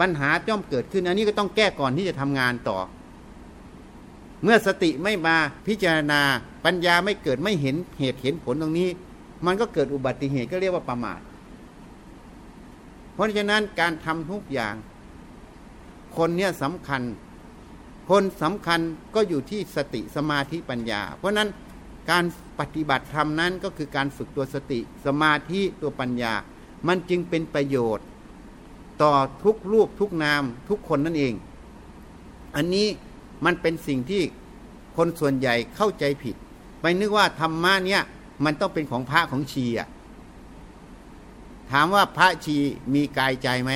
[0.00, 2.78] ปัญหาย่อมเกิดขึ้น อันนี้ก็ต้องแก้ก่อนที่จะทำงานต่อ
[4.42, 6.20] เมื่อสติไม่มาพิจารณา
[6.64, 8.88] ปัญญาไม่เกิดไม่เห็นเหตุเห็นผลตรงนี้
[9.46, 11.20] มันก็เกิดอุบัติเหตุก็เรียกว่าประมาท
[13.14, 14.74] เพราะฉะนั้นการทำทุกอย่าง
[16.16, 17.02] คนเนี่ยสำคัญ
[18.10, 18.80] คนสำคัญ
[19.14, 21.48] ก็อยู่ที่สติสมาธิปัญญา เพราะฉะนั้น
[22.10, 22.24] การ
[22.60, 26.34] ปฏิบัติธรรมนั้นก็คือการฝึกตัวสติ สมาธิตัวปัญญา
[26.86, 28.06] มันจึงเป็นประโยชน์
[29.02, 29.12] ต่อ
[29.44, 31.34] ทุกรูปทุกนามทุกคนนั่นเอง
[32.56, 32.86] อันนี้
[33.44, 34.22] มันเป็นสิ่งที่
[34.96, 36.34] คนส่วนใหญ่เข้าใจผิด
[36.80, 38.02] ไปนึกว่าธรรมะเนี่ย
[38.44, 39.88] มันต้องเป็นของพระของชีอะ
[41.72, 42.56] ถามว่าพระชี
[42.94, 43.72] มีกายใจไหม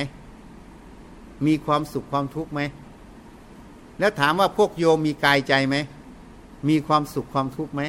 [1.45, 2.61] มีความสุขความทุกข์ไหม
[3.99, 5.75] แล้วถามว่าพวกโยมมีกายใจไหม
[6.69, 7.81] มีความสุขความทุกข์ไหม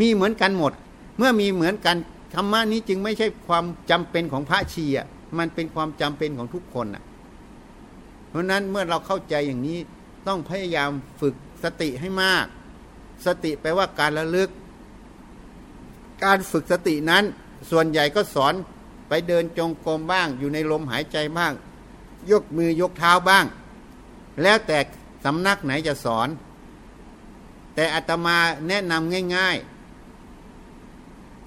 [0.00, 0.72] มีเหมือนกันหมด
[1.18, 1.96] เมื่อมีเหมือนกัน
[2.34, 5.06] ธรรมะนี้จึงไม่ใช่ความจำเป็นของพระชีอะ
[5.38, 7.04] มันเป็นความจำเป็นของทุกคนอะ
[8.28, 9.78] เพราะนั้นเมื่อเราเข้าใจอย่างนี้
[10.26, 10.90] ต้องพยายาม
[11.20, 12.46] ฝึกสติให้มาก
[13.26, 14.50] สติแปลว่าการระลึก
[16.24, 17.24] การฝึกสตินั้น
[17.70, 18.54] ส่วนใหญ่ก็สอน
[19.08, 21.52] ไปเดินจงกรมบ้าง อยู่ในลมหายใจบ้าง
[22.30, 23.44] ยกมือยกเท้าบ้าง
[24.42, 24.78] แล้วแต่
[25.24, 26.28] สำนักไหนจะสอน
[27.74, 28.36] แต่อาตมา
[28.68, 29.79] แนะนำง่าย ๆ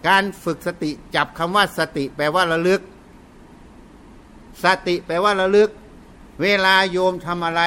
[0.08, 2.82] การฝึกสติจับคำว่าสติแปลว่าระลึก
[4.63, 5.70] สติแปลว่าระลึก
[6.42, 7.62] เวลาโยมทำอะไร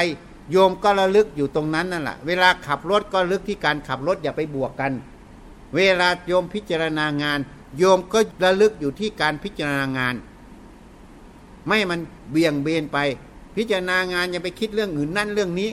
[0.53, 4.93] โยมก็ระลึกอยู่ตรงนั้นนั่นแหละเวลาขับรถก็ลึกที่การขับรถอย่าไปบวกกัน
[5.77, 7.39] เวลาโยมพิจารณางาน
[7.79, 10.15] โยมก็ระลึกอยู่ที่การพิจารณางาน
[11.67, 12.99] ไม่มันเบี่ยงเบนไป
[13.57, 15.71] พิจารณางานอย่าไปคิดเรื่องอื่นนั่นเรื่องนี้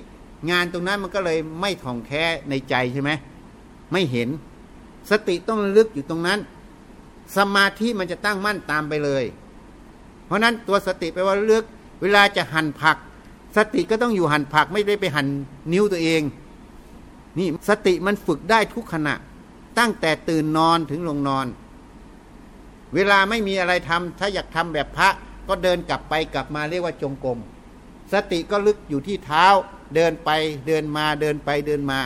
[0.51, 3.11] งานตรงนั้นมันก็เลยไม่ถ่องแท้ในใจใช่ไหม
[3.91, 4.29] ไม่เห็น
[5.11, 6.39] สติต้องลึกอยู่ตรงนั้น
[7.37, 9.23] สมาธิมันจะตั้งมั่นตามไปเลย
[10.25, 11.63] เพราะนั้นตัวสติแปลว่าลึก
[12.01, 12.97] เวลาจะหั่นผัก
[13.57, 15.27] สติก็ต้องอยู่หั่นผักไม่ได้ไปหั่น
[15.73, 16.21] นิ้วตัวเอง
[17.37, 19.15] นี่สติมันฝึกได้ทุกขณะ
[19.79, 21.45] ตั้งแต่ตื่นนอนถึงลงนอน
[22.95, 25.09] เวลาไม่มีอะไรทำถ้าอยากทำแบบพระ
[25.47, 27.39] ก็เดินกลับไปกลับมาเรียกว่าจงกรม
[28.13, 29.45] สติก็ลึกอยู่ที่เท้า
[29.95, 30.29] เดินไป
[30.67, 31.99] เดินมาเดินไปเดินมา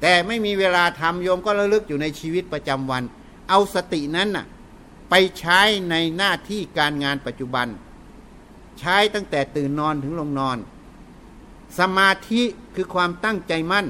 [0.00, 3.02] แต่ไม่มีเวลาทำโยมก็ระลึกอยู่ในชีวิตประจำวัน
[3.48, 4.46] เอาสตินั้นน่ะ
[5.10, 7.66] ไปใช้ในหน้าที่การงานปัจจุบัน
[8.80, 10.58] ใช้ตั้งแต่ตื่นนอนถึงลงนอน
[11.78, 12.42] สมาธิ
[12.74, 13.86] คือความตั้งใจมั่น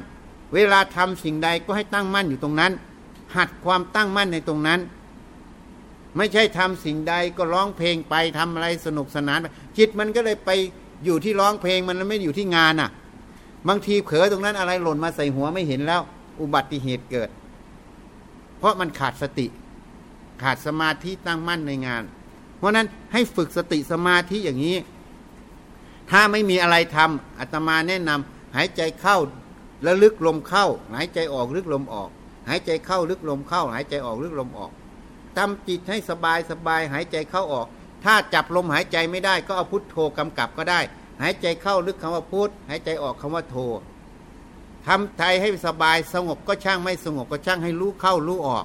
[0.55, 2.73] เวลาทำสิ่งใดก็ให้ตั้งมั่นอยู่ตรงนั้น
[3.37, 4.81] หัดความตั้งมั่นในตรงนั้น
[6.17, 9.47] ไม่ใช่ทำสิ่งใดก็ร้องเพลงไปทำอะไรสนุกสนานไป
[9.79, 10.51] จิตมันก็เลยไป
[11.05, 12.91] อยู่ที่ร้องเพลงมันไม่อยู่ที่งานอะ
[13.69, 16.03] บางทีเผลอตรงนั้นอะไรหล่นมาใส่หัวไม่เห็นแล้ว
[16.41, 17.31] อุบัติเหตุเกิด
[18.59, 19.47] เพราะมันขาดสติ
[20.43, 22.03] ขาดสมาธิตั้งมั่นในงาน
[22.59, 24.77] เพราะนั้นให้ฝึกสติสมาธิอย่างนี้
[26.11, 29.17] ถ้าไม่มีอะไรทำอาตมาแนะนำหายใจเข้า
[29.83, 32.11] แล้วลึกลมเข้า หายใจออกลึกลมออก
[32.49, 34.71] หายใจเข้าลึกลมเข้า หายใจออกลึกลมออก
[35.37, 37.67] ทำจิตให้สบายสบายหายใจเข้าออก
[38.05, 40.81] ถ้าจับลมหายใจไม่ได้ก็เอาพุทโธกำกับก็ได้
[41.21, 43.57] หายใจเข้าลึกคำว่าพุทหายใจออกคำว่าโธ
[44.87, 48.65] ทำใจให้สบายสงบก็ช่างไม่สงบก็ช่างให้รู้เข้ารู้ออก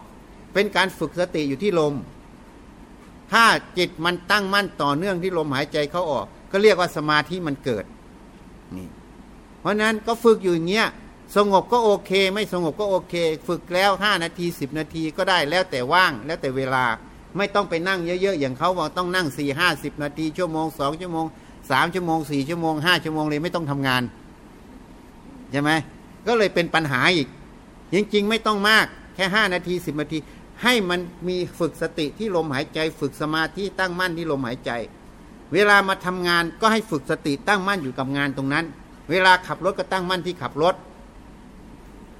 [0.53, 1.93] เป็นการฝึกสติอยู่ที่ลม
[3.31, 3.45] ถ้า
[3.77, 7.85] จิตมันตั้งมั่นต่อเนื่องที่ลมหายใจเข้าออก ก็เรียกว่าสมาธิมันเกิด
[8.75, 8.88] นี่
[9.59, 10.88] เพราะนั้นก็ฝึกอยู่อย่างเงี้ย
[11.35, 13.15] สงบก็โอเค ไม่สงบก็โอเค
[13.47, 16.85] ฝึกแล้วห้านาทีสิบนาทีก็ได้แล้วแต่ว่างแล้วแต่เวลา
[17.38, 21.25] ไม่ต้องไปนั่งเยอะๆอย่างเขาบอกต้องนั่งสี่ห้าสิบนาทีชั่วโมงสองชั่วโมง
[21.71, 24.03] สามชั่วโมงสี่ชั่วโมงห้าชั่วโมงเลยไม่ต้องทำงาน
[25.51, 25.71] ใช่ไหม
[26.27, 27.27] ก็เลยเป็นปัญหาอีก
[27.93, 30.17] จริงๆไม่ต้องมากแค่ห้านาทีสิบนาที
[30.63, 34.71] ให้มันมีฝึกสติที่ลมหายใจ ฝึกสมาธิตั้งมั่นที่ลมหายใจ
[35.53, 38.65] เวลามาทำงานก็ให้ฝึกสติตั้งมั่นอยู่กับงานตรงนั้น
[39.10, 40.75] เวลาขับรถก็ตั้งมั่นที่ขับรถ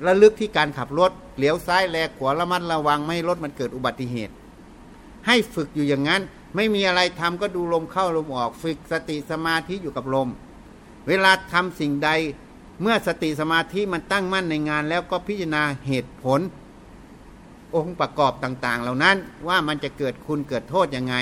[0.08, 4.34] ระลึกที่การขับรถเหลียวซ้ายแลขวาระมัดระวังไม่ให้รถมันเกิดอุบัติเหตุ
[5.28, 6.22] ให้ฝึกอยู่อย่างนั้น
[6.56, 10.30] ไม่มีอะไรทำก็ดูลมเข้าลมออกฝึกสติสมาธิอยู่กับลม
[11.08, 12.10] เวลาทำสิ่งใด
[12.82, 16.40] เมื่อสติสมาธิมันตั้งมั่นในงาน แล้วก็พิจารณาเหตุผล
[17.76, 21.16] องค์ประกอบต่าง ๆ เหล่านั้นว่ามันจะเกิดคุณเกิดโทษยังไง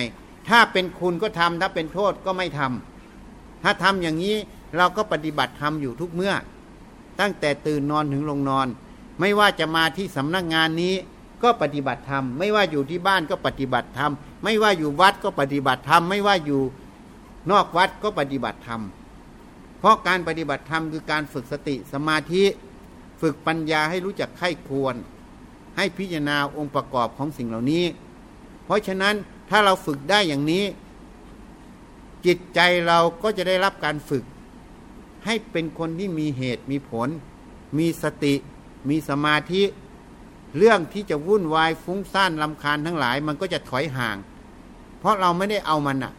[0.50, 4.36] ถ้าเป็นคุณก็ทำถ้าเป็นโทษก็ไม่ทำถ้าทำอย่างนี้
[4.78, 6.34] เราก็ปฏิบัติทำอยู่ทุกเมื่อ
[7.20, 8.68] ตั้งแต่ตื่นนอนถึงลงนอน
[9.20, 10.96] ไม่ว่าจะมาที่สำนักงานนี้
[11.44, 14.12] ก็ปฏิบัติธรรม ไม่ว่าอยู่ที่บ้านก็ปฏิบัติธรรม
[14.43, 16.62] ไม่ว่าอยู่วัดก็ปฏิบัติธรรมไม่ว่าอยู่
[17.52, 18.82] นอกวัดก็ปฏิบัติธรรม
[19.80, 22.43] เพราะการปฏิบัติธรรมคือการฝึกสติสมาธิ
[23.21, 24.95] ฝึกปัญญาให้รู้จักไข้ควร
[25.78, 27.86] ให้พิจารณาองค์ประกอบของสิ่งเหล่านี้
[28.65, 29.15] เพราะฉะนั้น
[29.50, 30.63] ถ้าเราฝึกได้อย่างนี้
[32.26, 34.23] จิตใจเราก็จะได้รับการฝึก
[35.26, 37.10] ให้เป็นคนที่มีเหตุมีผล
[37.78, 38.36] มีสติ
[38.89, 39.63] มีสมาธิ
[40.58, 44.18] เรื่องที่จะวุ่นวายฟุ้งซ่านลำคาญทั้งหลาย มันก็จะถอยห่าง
[45.00, 46.14] เพราะเราไม่ได้เอามันอะ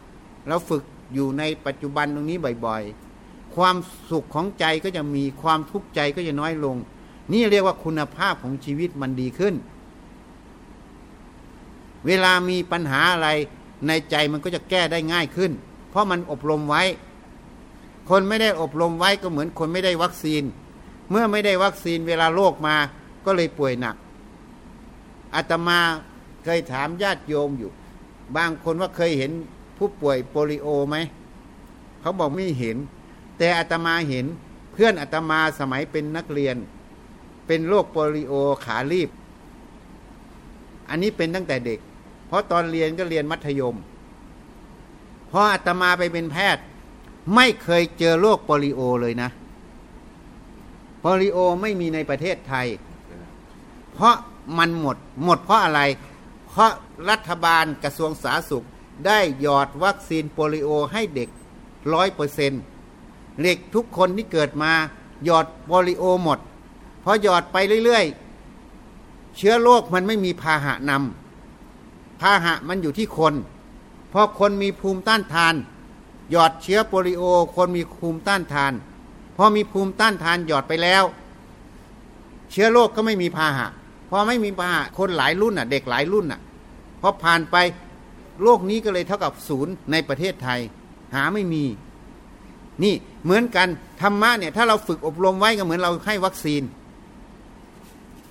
[0.49, 0.83] เราฝึก
[1.15, 3.77] อยู่ในปัจจุบันตรงนี้บ่อยๆ ความ
[4.11, 6.77] สุขของใจก็จะมีความทุกข์ใจก็จะน้อยลง
[7.33, 9.55] นี่เรียกว่าคุณภาพของชีวิตมันดีขึ้น
[12.07, 13.29] เวลามีปัญหาอะไร
[13.87, 15.53] ในใจมันก็จะแก้ได้ง่ายขึ้น
[15.91, 16.83] เพราะมันอบรมไว้
[18.09, 20.43] คนไม่ได้อบรมไว้ก็เหมือนคนไม่ได้วัคซีน
[21.11, 22.77] เมื่อไม่ได้วัคซีนเวลาโรคมา
[23.25, 23.97] ก็เลยป่วยหนัก
[25.35, 25.79] อาตมา
[26.45, 27.71] เคยถามญาติโยมอยู่
[28.37, 29.33] บางคนว่าเคยเห็น
[29.79, 30.97] ผู้ป่วยโปลิโอไหม
[32.01, 32.77] เขาบอกไม่เห็น
[33.39, 34.27] แต่อาตมาเห็น
[34.73, 36.57] เพื่อนอาตมาสมัยเป็นนักเรียน
[37.47, 38.33] เป็นโรคโปลิโอ
[38.65, 39.11] ขาลีบ
[40.89, 41.79] อันนี้เป็นตั้งแต่เด็ก
[42.27, 43.77] เพราะตอนเรียนก็เรียนมัธยม
[45.31, 46.63] พออาตมาไปเป็นแพทย์
[47.35, 49.31] ไม่เคยเจอโรคโปลิโอเลยนะ
[51.01, 52.67] โปลิโอไม่มีในประเทศไทย
[53.95, 54.15] เพราะ
[54.57, 55.81] มันหมด หมดเพราะอะไร
[56.49, 56.71] เพราะ
[57.11, 58.67] รัฐบาลกระทรวงสาธารณสุข
[59.07, 61.29] ได้หยอดวัคซีนโปลิโอให้เด็ก
[61.93, 62.63] ร้อยเปอร์เซ็นต์
[63.43, 64.73] เด็กทุกคนที่เกิดมา
[65.25, 66.39] หยอดโปลิโอหมด
[67.05, 73.35] พอหยอดไปเรื่อยๆ เชื้อโรคมันไม่มีพาหะนำพาหะมันอยู่ที่คน
[74.13, 75.55] พอคนมีภูมิต้านทาน
[76.31, 77.23] หยอดเชื้อโปลิโอ
[77.57, 78.73] คนมีภูมิต้านทาน
[79.37, 81.05] พอมีภูมิต้านทานหยอดไปแล้ว
[82.51, 83.67] เชื้อโรคก็ไม่มีพาหะ
[84.11, 86.41] พอไม่มีพาหะคนหลายรุ่นอะ เด็กหลายรุ่นอะ
[87.01, 87.57] พอผ่านไป
[88.43, 90.61] โรคนี้ก็เลยเท่ากับศูนย์ในประเทศไทย
[91.15, 91.65] หาไม่มี
[92.83, 92.95] นี่
[93.25, 93.69] เหมือนกัน
[94.03, 96.63] ธรรมะเนี่ย ถ้าเราฝึกอบรมไว้ก็เหมือนเราให้วัคซีน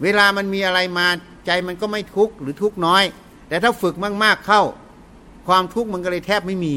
[0.04, 1.08] เวลามันมีอะไรมา
[1.46, 3.04] ใจมันก็ไม่ทุกข์หรือทุกข์น้อย
[3.48, 4.62] แต่ถ้าฝึกมาก ๆเข้า
[5.48, 6.76] ความทุกข์มันก็เลยแทบไม่มี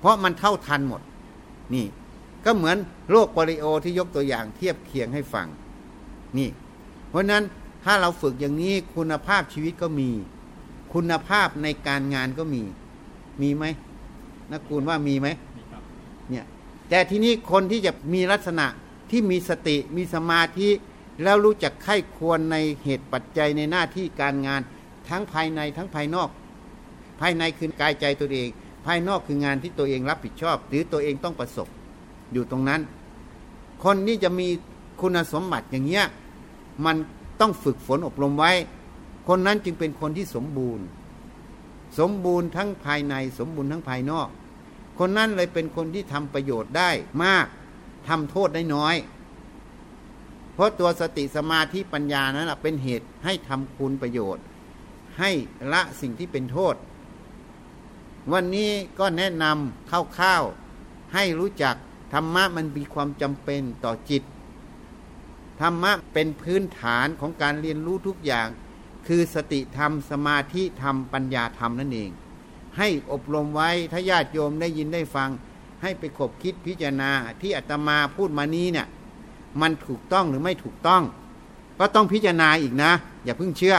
[0.00, 1.02] เพราะมันเท่าทันหมด
[1.74, 1.86] นี่
[2.44, 2.76] ก็เหมือน
[3.10, 5.46] โรคปลิโอที่ยกตัวอย่างเทียบเคียงให้ฟัง
[6.38, 6.48] นี่
[7.08, 7.42] เพราะนั้น
[7.84, 10.10] ถ้าเราฝึกอย่างนี้คุณภาพชีวิตก็มี
[10.92, 12.62] คุณภาพในการงานก็มี
[13.42, 13.64] มีไหม
[14.52, 15.28] นักกูลว่ามีไหม
[16.30, 16.44] เนี่ย
[16.88, 18.66] แต่ที่นี้คนที่จะมีลักษณะ
[19.10, 20.68] ที่มีสติมีสมาธิ
[21.22, 24.60] แล้วรู้จักไข้ควรในเหตุปัจจัยในหน้าที่การงาน
[25.08, 26.28] ทั้งภายในทั้งภายนอก
[27.20, 28.48] ภายในคือกายใจตัวเอง
[28.86, 31.68] ภายนอกคืองานที่ตัวเองรับผิดชอบ หรือตัวเองต้องประสบ
[32.32, 32.80] อยู่ตรงนั้น
[33.82, 34.48] คนนี้จะมี
[35.00, 36.04] คุณสมบัติอย่างเงี้ย
[36.84, 36.96] มัน
[37.40, 38.52] ต้องฝึกฝนอบรมไว้
[39.28, 40.84] คนนั้นจึงเป็นคนที่สมบูรณ์
[41.98, 44.28] สมบูรณ์ทั้งภายในสมบูรณ์ทั้งภายนอก
[44.98, 46.90] คนนั้นเลยเป็นคนที่ทำประโยชน์ได้
[47.24, 47.46] มาก
[48.08, 48.96] ทำโทษได้น้อย
[50.54, 54.44] เพราะตัวสติสมาธิปัญญานั้นเป็นเหตุให้ทำคุณประโยชน์
[55.18, 55.30] ให้
[55.72, 56.74] ละสิ่งที่เป็นโทษ
[58.32, 61.74] วันนี้ก็แนะนำคร่าวๆให้รู้จัก
[62.12, 64.22] ธรรมะมันมีความจำเป็นต่อจิต
[65.60, 68.48] ธรรมะเป็นพื้นฐานของการเรียนรู้ทุกอย่าง
[69.06, 72.10] คือสติธรรมสมาธิธรรมปัญญาธรรมนั่นเอง
[72.78, 75.30] ให้อบรมไว้ถ้าญาติโยมได้ยินได้ฟัง
[75.82, 78.86] ให้ไปขบคิดพิจารณาที่อาตมาพูดมานี้เนี่ย
[79.60, 81.02] มันถูกต้องหรือไม่ถูกต้อง
[81.78, 82.92] ก็ต้องพิจารณาอีกนะ
[83.24, 83.76] อย่าเพิ่งเชื่อ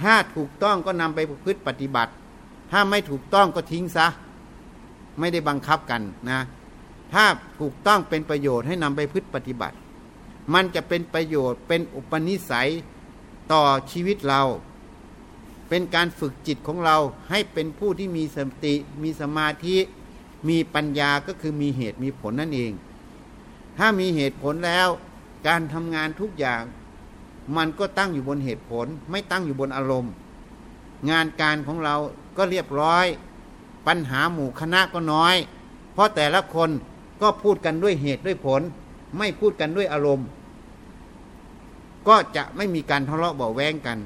[0.00, 2.12] ถ้าถูกต้องก็นำไปประพฤติปฏิบัติ
[2.70, 4.06] ถ้าไม่ถูกต้องก็ทิ้งซะ
[5.20, 6.40] ไม่ได้บังคับกันนะ
[7.12, 7.24] ถ้า
[7.60, 9.76] ถูกต้องเป็นประโยชน์ให้นำไปพฤติปฏิบัติ
[10.52, 12.70] มันจะเป็นประโยชน์ เป็นอุปนิสัย
[13.52, 14.42] ต่อชีวิตเรา
[15.68, 16.96] เป็นการฝึกจิตของเรา
[17.30, 19.76] ให้เป็นผู้ที่มีสติ มีสมาธิ
[20.48, 22.72] มีปัญญาก็คือมีเหตุมีผลนั่นเอง
[23.78, 24.88] ถ้ามีเหตุผลแล้ว
[25.46, 26.62] การทำงานทุกอย่าง
[27.56, 30.12] มันก็ตั้งอยู่บนเหตุผล ไม่ตั้งอยู่บนอารมณ์
[31.10, 31.96] งานการของเรา
[32.36, 33.06] ก็เรียบร้อย
[33.86, 35.36] ปัญหาหมู่คณะก็น้อย
[35.92, 36.70] เพราะแต่ละคน
[37.22, 38.62] ก็พูดกันด้วยเหตุด้วยผล
[39.18, 40.26] ไม่พูดกันด้วยอารมณ์
[42.08, 43.98] ก็จะไม่มีการทะเลาะเบาแวงกัน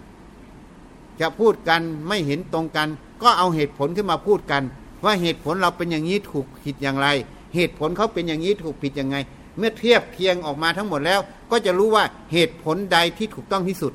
[1.20, 2.88] จะพูดกันไม่เห็นตรงกัน
[3.22, 4.62] ก็เอาเหตุผลขึ้นมาพูดกัน
[5.04, 7.08] ว่าเหตุผลเราเป็นอย่างนี้ถูกผิดอย่างไร
[7.54, 9.16] เหตุผลเขาเป็นอย่างนี้ถูกผิดยังไง
[9.56, 13.92] เมื่อเทียบเคียงออกมาทั้งหมดแล้ว ก็จะรู้ว่าเหตุผลใดที่ถูกต้องที่สุด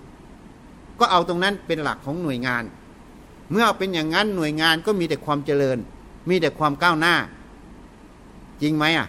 [1.00, 2.64] ก็เอาตรงนั้นเป็นหลักของหน่วยงาน
[3.52, 5.78] เมื่อเป็นอย่างนั้นหน่วยงานก็มีแต่ความเจริญ
[6.30, 7.16] มีแต่ความก้าวหน้า
[8.62, 9.08] จริงไหมอะ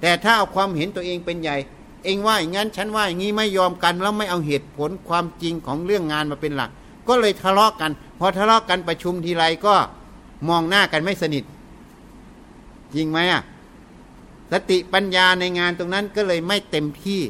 [0.00, 1.56] แต่ถ้าเอาความเห็นตัวเองเป็นใหญ่
[2.04, 6.70] เองว่าอย่างนั้นฉันว่าอย่างนี้ไม่ยอมกันแล้วไม่เอาเหตุผลความจริงของเรื่องงานมาเป็นหลัก
[7.08, 9.74] ก็เลยทะเลาะกัน พอทะเลาะกันประชุมทีไรก็
[10.48, 11.44] มองหน้ากันไม่สนิท
[12.94, 13.42] จริงไหมอะ
[14.52, 17.20] สติปัญญาในงานตรงนั้นก็เลยไม่เต็มที่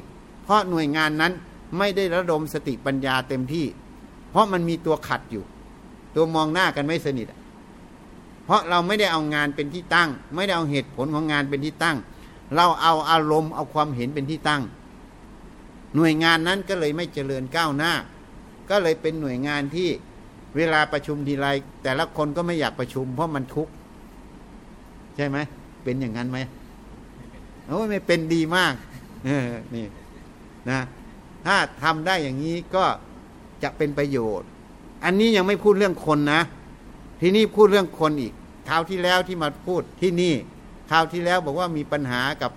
[0.44, 1.32] เพราะหน่วยงานนั้น
[1.78, 3.66] ไม่ได้ระดมสติปัญญาเต็มที่
[4.30, 5.44] เพราะมันมีตัวขัดอยู่
[6.14, 7.26] ตัวมองหน้ากันไม่สนิท
[8.44, 11.96] เพราะเราไม่ได้เอางานเป็นที่ตั้ง ไม่ได้เอาเหตุผลของงานเป็นที่ตั้ง
[12.54, 14.62] เราเอาอารมณ์เอาความเห็นเป็นที่ตั้ง
[15.94, 17.92] หน่วยงานนั้นก็เลยไม่เจริญก้าวหน้า
[18.70, 19.88] ก็เลยเป็นหน่วยงานที่
[20.56, 21.46] เวลาประชุมทีไร
[21.82, 23.72] แต่ละคนก็ไม่อยากประชุม เพราะมันทุกข์
[25.16, 25.38] ใช่ไหม
[25.84, 26.38] เป็นอย่างนั้นไหม
[27.68, 28.74] โอ้ยไม่เป็นดีมาก
[29.26, 29.86] เออนี่
[30.70, 30.80] นะ
[31.46, 32.84] ถ้าทำได้อย่างนี้ก็
[33.62, 34.48] จะเป็นประโยชน์
[35.04, 36.40] อันนี้ยังไม่พูดเรื่องคนนะ
[37.20, 38.32] ที่นี่พูดเรื่องคนอีก
[38.68, 40.34] คราวที่แล้วที่มาพูดที่นี่
[40.90, 42.52] คราวที่แล้วบอกว่ามีปัญหากับ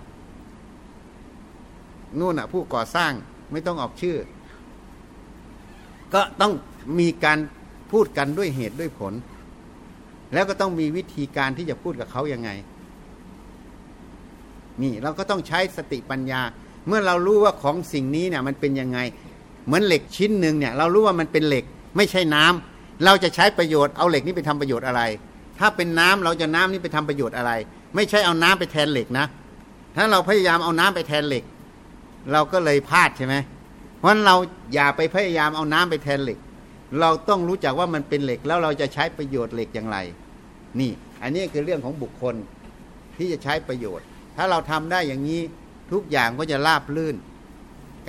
[2.18, 3.12] นู่นอะ ผู้ก่อสร้าง
[3.52, 4.16] ไม่ต้องออกชื่อ
[6.14, 6.52] ก็ต้อง
[6.98, 7.38] มีการ
[7.92, 9.12] พูดกันด้วยเหตุด้วยผล
[10.34, 12.50] แล้วก็ต้องมีวิธีการที่จะพูดกับเขายังไง
[14.82, 16.40] นี่เราก็ต้องใช้สติปัญญา
[16.86, 18.98] เมื่อเรารู้ว่าของสิ่งนี้เนี่ย มันเป็นยังไง
[19.66, 21.64] เหมือนเหล็กชิ้นหนึ่งเนี่ย เรารู้ว่ามันเป็นเหล็ก
[21.96, 25.02] ไม่ใช่น้ำเราจะใช้ประโยชน์เอาเหล็กนี้ไปทำประโยชน์อะไร
[25.58, 27.52] ถ้าเป็นน้ำเราจะน้ำนี้ไปทำประโยชน์อะไร
[27.94, 29.26] ไม่ใช่เอาน้ำไปแทนเหล็กนะ
[29.96, 31.44] ถ้าเราพยายามเอาน้ำไปแทนเหล็ก
[32.32, 33.34] เราก็เลยพลาดใช่ไหม
[33.98, 34.36] เพราะนั้นเรา
[34.74, 36.38] อย่าไปพยายามเอาน้ำไปแทนเหล็ก
[37.00, 39.98] เราต้องรู้จักว่ามันเป็นเหล็ก แล้วเราจะใช้ประโยชน์เหล็กอย่างไร
[40.80, 40.90] นี่
[41.22, 42.34] อันนี้คือเรื่องของบุคคล
[43.18, 45.40] ที่จะใช้ประโยชน์ ถ้าเราทำได้อย่างนี้
[45.92, 47.16] ทุกอย่างก็จะราบลื่น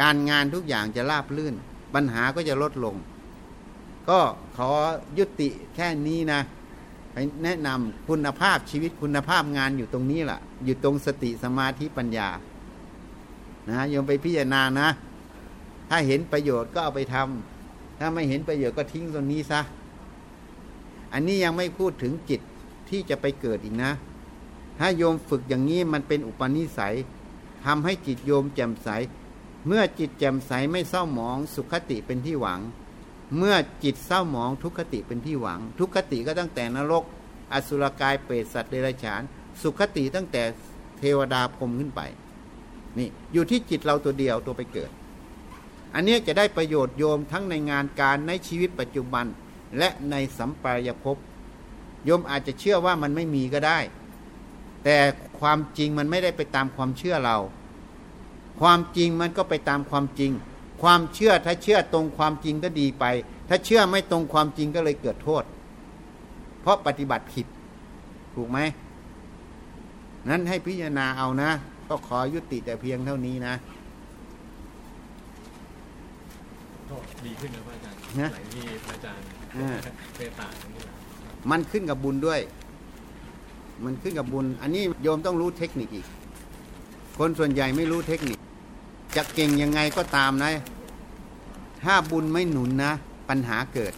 [0.01, 1.53] การงานทุกอย่างจะราบลื่น
[1.95, 2.95] ปัญหาก็จะลดลง
[4.09, 4.19] ก็
[4.57, 4.71] ขอ
[5.17, 6.41] ยุติแค่นี้นะ
[7.13, 12.29] ให้แนะนำคุณภาพชีวิตคุณภาพงานอยู่ตรงนี้แหละอยู่ตรงสติสมาธิปัญญา
[13.69, 14.87] นะโยมไปพิจารณานะ
[15.89, 19.61] ถ้าเห็นประโยชน์ก็เอาไปทำถ้าไม่เห็นประโยชน์ก็ทิ้งตรงนี้ซะ
[21.13, 22.41] อันนี้ยังไม่พูดถึงจิต
[22.89, 23.91] ที่จะไปเกิดอีกนะ
[24.79, 26.95] ถ้าโยมฝึกอย่างนี้มันเป็นอุปนิสัย
[27.65, 28.89] ทำให้จิตโยมแจ่มใส
[29.67, 32.59] เมื่อจิตแจ่มใสไม่เศร้าหมองสุขติเป็นที่หวัง
[33.37, 37.03] เมื่อจิตเศร้าหมองทุกขติเป็นที่หวัง ทุกขติก็ตั้งแต่นรก
[37.53, 39.21] อสุรกายเปรตสัตว์เดรัจฉาน
[39.61, 40.43] สุขติตั้งแต่
[40.97, 42.01] เทวดาพรมขึ้นไป
[42.97, 44.89] นี่อยู่ที่จิตเราตัวเดียวตัวไปเกิด
[45.93, 49.25] อันนี้จะได้ประโยชน์โยมทั้งในงานการในชีวิตปัจจุบัน
[49.77, 51.17] และในสัมปรายภพ
[52.05, 53.79] โยมอาจจะเชื่อว่ามันไม่มีก็ได้
[54.83, 54.97] แต่
[55.39, 57.37] ความจริงมันไม่ได้ไปตามความเชื่อเรา
[58.61, 60.31] ความจริงมันก็ไปตามความจริง
[60.81, 63.05] ความเชื่อถ้าเชื่อตรงความจริงก็ดีไป
[63.49, 65.43] ถ้าเชื่อไม่ตรงความจริงก็เลยเกิดโทษ
[66.62, 67.45] เพราะปฏิบัติผิด
[68.35, 68.60] ถูกไหม
[70.29, 71.49] นั้นให้พิจารณาเอานะ
[71.89, 73.54] ก็ขอยุติแต่เพียงเท่านี้นะ
[76.89, 76.95] ก็
[77.25, 79.25] ดีขึ้นนะพระอาจารย์นะหลายที่พระอาจารย์
[79.56, 79.69] อ่า
[80.17, 80.93] เมตตาอย่างนี้นะ
[81.51, 82.39] มันขึ้นกับบุญด้วย
[83.85, 86.08] มันขึ้นกับบุญ อันนี้โยมต้องรู้เทคนิคอีก
[87.17, 88.37] คนส่วนใหญ่ไม่รู้เทคนิค
[89.15, 90.51] จะเก่งยังไงก็ตามนะ
[91.83, 92.93] ถ้าบุญไม่หนุนนะ
[93.29, 93.93] ปัญหาเกิด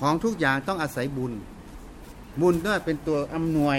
[0.00, 1.32] ของทุกอย่างต้องอาศัยบุญ
[2.40, 3.78] บุญก็เป็นตัวอำนวย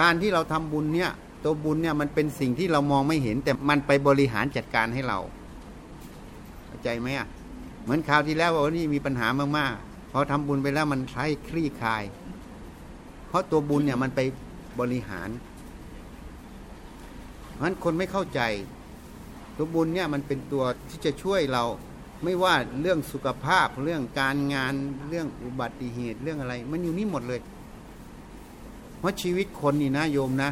[0.00, 1.10] การที่เราทำบุญเนี่ย
[1.44, 5.18] ตัวบุญเนี่ยมันเป็นสิ่งที่เรามองไม่เห็น แต่มันไปบริหารจัดการให้เรา
[6.66, 7.26] เข้าใจไหมอะ
[7.82, 9.28] เหมือนคราวที่แล้วว่านี่มีปัญหา
[9.58, 12.02] มากๆพอทำบุญไปแล้วมันใช้คลี่คลาย
[13.28, 14.20] เพราะตัวบุญเนี่ยมันไป
[14.80, 15.28] บริหาร
[17.58, 18.40] เพราะฉะนั้นคนไม่เข้าใจ
[19.56, 21.64] ตัวบุญเนี่ยมันเป็นตัวที่จะช่วยเรา
[22.24, 24.74] ไม่ว่าเรื่องสุขภาพเรื่องการงาน
[25.08, 27.40] เรื่องอุบัติเหตุเรื่องอะไร มันอยู่นี่หมดเลย
[28.98, 30.50] เพราะชีวิตคนนี่นะโยมนะ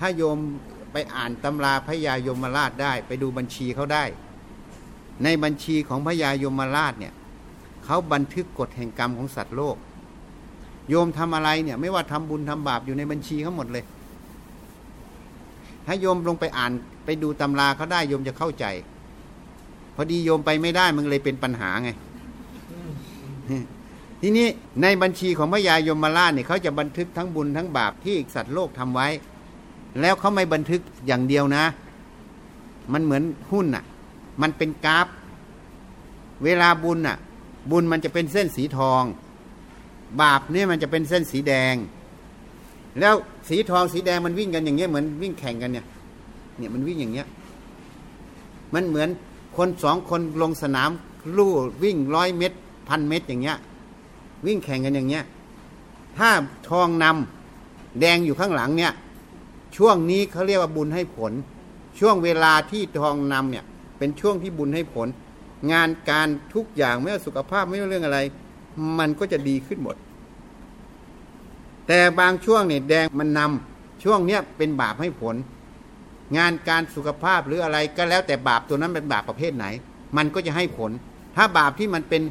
[0.00, 0.38] ถ้าโยม
[0.92, 4.04] ไปอ่านตำราพระยายมราชได้ ไปดูบัญชีเขาได้
[5.24, 7.14] ในบัญชีของพระยายมราชเนี่ย
[7.84, 9.76] เขาบันทึกกฎแห่งกรรมของสัตว์โลก
[10.88, 13.84] โยมทำอะไรเนี่ย ไม่ว่าทำบุญทำบาปอยู่ในบัญชีเขาหมดเลย
[15.86, 16.72] ถ้าโยมลงไปอ่าน
[17.04, 18.64] ไปดูตำราเขาได้โยมจะเข้าใจ
[19.94, 21.90] พอดีโยมไปไม่ได้มันเลยเป็นปัญหาไง
[24.20, 24.46] ทีนี้
[24.82, 29.08] ในบัญชีของพระยายมราชเนี่ยเขาจะบันทึกทั้งบุญทั้งบาปที่สัตว์โลกทำไว้
[30.00, 31.64] แล้วเขาไม่บันทึกอย่างเดียวนะ
[32.92, 33.22] มันเหมือน
[33.52, 33.84] หุ้นอะ
[34.42, 35.06] มันเป็นกราฟ
[36.44, 37.16] เวลาบุญอะ
[37.70, 39.02] บุญมันจะเป็นเส้นสีทอง
[40.22, 41.74] บาปเนี่ยมันจะเป็นเส้นสีแดง
[43.00, 43.14] แล้ว
[43.48, 45.84] สีทองสีแดงมันวิ่งกันอย่างเงี้ยเหมือนวิ่งแข่งกันเนี่ย
[46.58, 47.26] เนี่ยมันวิ่งอย่างเงี้ย
[48.74, 49.08] มันเหมือน
[49.56, 50.90] คนสองคนลงสนาม
[51.36, 52.56] ลู่วิ่งร้อยเมตร
[52.88, 53.56] พันเมตรอย่างเงี้ย
[54.46, 55.24] วิ่งแข่งกันอย่างเงี้ย
[56.18, 56.30] ถ้า
[56.68, 58.92] ทองนำแดงอยู่ข้างหลังเนี่ย
[59.76, 61.32] ช่วงนี้เขาเรียกว่าบุญให้ผล
[61.98, 63.64] ช่วงเวลาที่ทองนำเนี่ย
[63.98, 65.08] เป็นช่วงที่บุญให้ผล
[65.72, 68.18] งานการทุกอย่างไม่ว่าสุขภาพไม่ว่าเรื่องอะไร
[68.98, 69.96] มันก็จะดีขึ้นหมด
[71.88, 75.36] แต่บางช่วงเนี่ยแดงมันนำช่วงเนี้ยเป็นบาปให้ผล
[76.36, 79.66] งานการสุขภาพหรืออะไรก็แล้วแต่บาปตัวนั้นเป็นบาปประเภทไหน
[80.16, 80.90] มันก็จะให้ผล
[81.36, 82.22] ถ้าบาปที่มันเป็น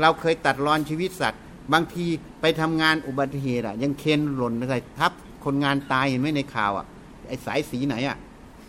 [0.00, 1.40] เราเคยตัดรอนชีวิตสัตว์
[1.72, 2.06] บางที
[2.40, 5.12] ไปทำงานอุบัติเหตุอะยังเคนหล่นอะไรทับ
[5.44, 6.86] คนงานตายเห็นไหมในข่าวอะ
[7.28, 8.16] ไอสายสีไหนอะ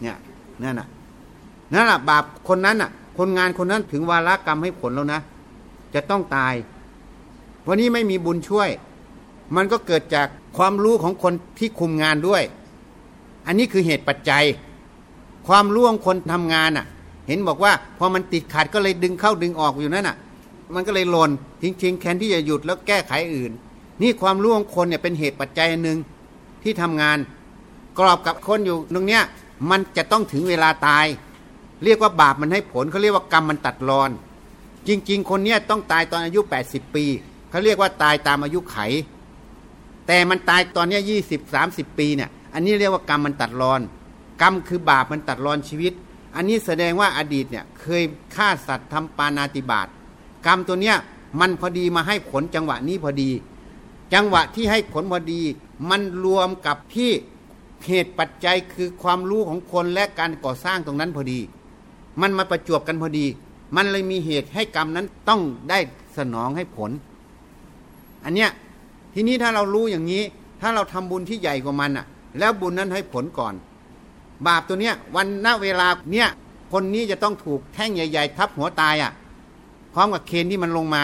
[0.02, 0.18] เนี่ย
[0.64, 0.88] นั่นอะ
[1.74, 5.22] นั่นแหละบาปคนนั้นอะคนงานคนนั้นถึงวาระกรรมให้ผลแล้วนะ
[5.96, 6.54] จะต้องตาย
[7.68, 8.70] วันนี้ไม่มีบุญช่วย
[9.56, 10.28] มันก็เกิดจาก
[10.58, 12.44] ความรู้ของคนที่คุมงานด้วย
[13.48, 14.44] อันนี้คือเหตุปัจจัย
[15.48, 16.86] ความรู้ของคนทำงานอะ
[17.28, 20.18] เห็นบอกว่าพอมันติดขัดก็เลยดึงเข้าดึงออกอยู่นั่นอะ
[20.76, 21.32] มันก็เลยหล่น
[21.64, 23.52] จริงๆแทนที่จะหยุดแล้วแก้ไขอื่น
[24.02, 25.98] นี่ความรู้ของคนเนี่ยเป็นเหตุปัจจัยหนึ่ง
[26.64, 27.18] ที่ทำงาน
[28.00, 29.24] กรอบกับคนอยู่ตรงเนี้ย
[29.70, 31.06] มันจะต้องถึงเวลาตาย
[31.84, 34.10] เรียกว่าบาปมันให้ผลเขาเรียกว่ากรรมมันตัดรอน
[34.88, 36.40] จริง ๆ คนเนี้ยต้องตายตอนอายุ
[36.70, 37.06] 80 ปี
[37.50, 38.78] เขาเรียกว่าตายตามอายุไข
[40.08, 43.82] แต่มันตายตอนนี้ยี่สิบสามสิบปีเนี่ยอันนี้เรียกว่ากรรมมันตัดรอน
[44.42, 45.94] กรรมคือบาปมันตัดรอนชีวิต
[46.36, 48.04] อันนี้แสดงว่าอดีตเนี่ยเคย
[48.36, 49.88] ฆ่าสัตว์ทำปานาติบาต
[50.46, 50.98] กรรมตัวเนี้ย
[51.40, 53.30] มันพอดีมาให้ผลจังหวะนี้พอดี
[54.14, 55.42] จังหวะที่ให้ผลพอดี
[55.90, 57.12] มันรวมกับที่
[57.88, 61.40] เหตุปัจจัยคือความรู้ของคนและการก่อสร้างตรงนั้นพอดี
[62.22, 63.26] มันมาประจวบกันพอดี
[63.76, 65.80] มันเลยมีเหตุให้กรรมนั้นต้องได้
[66.18, 66.92] สนองให้ผล
[68.24, 68.50] อันเนี้ย
[69.20, 70.24] ทีนี้ถ้าเรารู้อย่างนี้
[70.62, 72.06] ถ้าเราทำบุญที่ใหญ่กว่ามันอะ
[72.40, 73.54] แล้วบุญนั้นให้ผลก่อน
[74.48, 76.28] บาปตัวเนี้ยวันณเวลาเนี้ย
[76.74, 79.12] คนนี้จะต้องถูกแท่งใหญ่ ๆ ทับหัวตายอะ
[79.94, 81.04] พร้อมกับเคนที่มันลงมา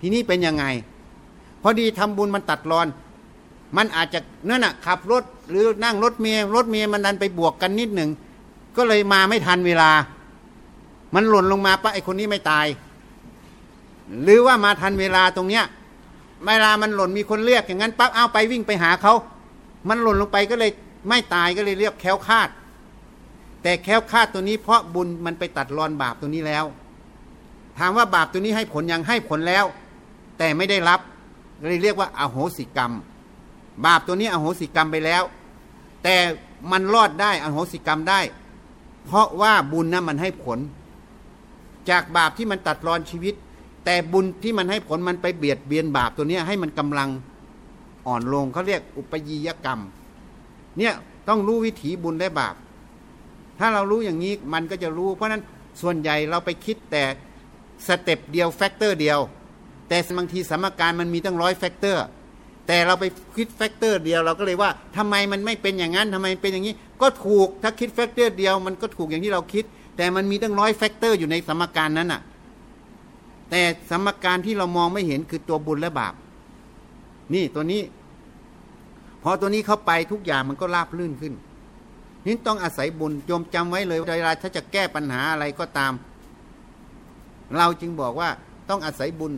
[0.00, 0.64] ทีนี้เป็นยังไง
[1.62, 2.86] พอดีทำบุญมันตัดรอน
[3.76, 8.10] มันอาจจะนั่นน่ะขับรถหรือนั่งรถเมย์รถเมย์มันดันไปบวกกันนิดหนึ่ง
[8.76, 9.90] ก็เลยมาไม่ทันเวลา
[11.14, 12.66] มันหล่นลงมาปะไอคนนี้ไม่ตาย
[14.22, 15.64] หรือว่ามาทันเวลาตรงเนี้ย
[16.46, 19.14] เวลามันหล่นมีคนเรียกอย่างนั้นปั๊บเอาไปวิ่งไปหาเขา
[19.88, 20.70] มันหล่นลงไปก็เลย
[21.08, 22.48] ไม่ตายก็เลยเรียกแค้วคาด
[23.62, 26.64] แต่แค้วคาดตัวนี้เพราะบุญมันไปตัดรอนบาปตัวนี้แล้ว
[27.78, 29.64] ถามว่าบาปตัวนี้ให้ผลยังให้ผลแล้ว
[30.38, 31.00] แต่ไม่ได้รับ
[31.62, 32.92] เลยเรียกว่าอาโหสิกรรม
[33.86, 35.22] บาปตัวนี้อโหสิกรรมไปแล้ว
[36.02, 36.16] แต่
[36.70, 38.20] มันรอดได้อโหสิกรรมได้
[39.04, 40.58] เพราะว่าบุญนั้นมันให้ผล
[41.90, 43.34] จากบาปที่มันตัดรอนชีวิต
[43.84, 47.08] แต่บุญที่มันให้ผลมันไปเบียดเบียนบาปตัวเนี้ยให้มันกำลัง
[48.06, 49.80] อ่อนลงเขาเรียกอุปยียกรรม
[50.78, 50.92] เนี่ย
[51.28, 52.54] ต้องรู้วิถีบุญและบาป
[53.58, 55.42] ถ้าเรารู้อย่างนี้มันก็จะรู้ เพราะนั้น
[55.80, 57.02] ส่วนใหญ่เราไปคิดแต่
[57.86, 59.18] step เดียว factor เดียว
[59.88, 62.02] แต่บางทีสมการมันมีตั้งร้อย factor
[62.66, 63.04] แต่เราไป
[63.36, 69.64] คิด factor เดียวเราก็เลยว่าทำไมมันไม่เป็นอย่างนั้นทำไมเป็นอย่างนี้ ก็ถูกถ้าคิด factor เดียวมันก็ถูกอย่างที่เราคิด
[69.96, 72.20] แต่มันมีตั้งร้อย factor อยู่ในสมการนั้นอะ
[73.56, 76.14] แต่สมการที่เรามองไม่เห็นคือตัวบุญและบาป
[77.34, 77.82] นี่ตัวนี้
[79.22, 81.34] พอตัวนี้เข้าไปทุกอย่างมันก็ราบลื่นขึ้น
[82.26, 85.92] นี่ต้องอาศัยบุญโยมจำไว้เลยเวลาถ้าจะแก้ปัญหาอะไรก็ตาม
[87.56, 88.28] เราจึงบอกว่า
[88.68, 89.32] ต้องอาศัยบุญ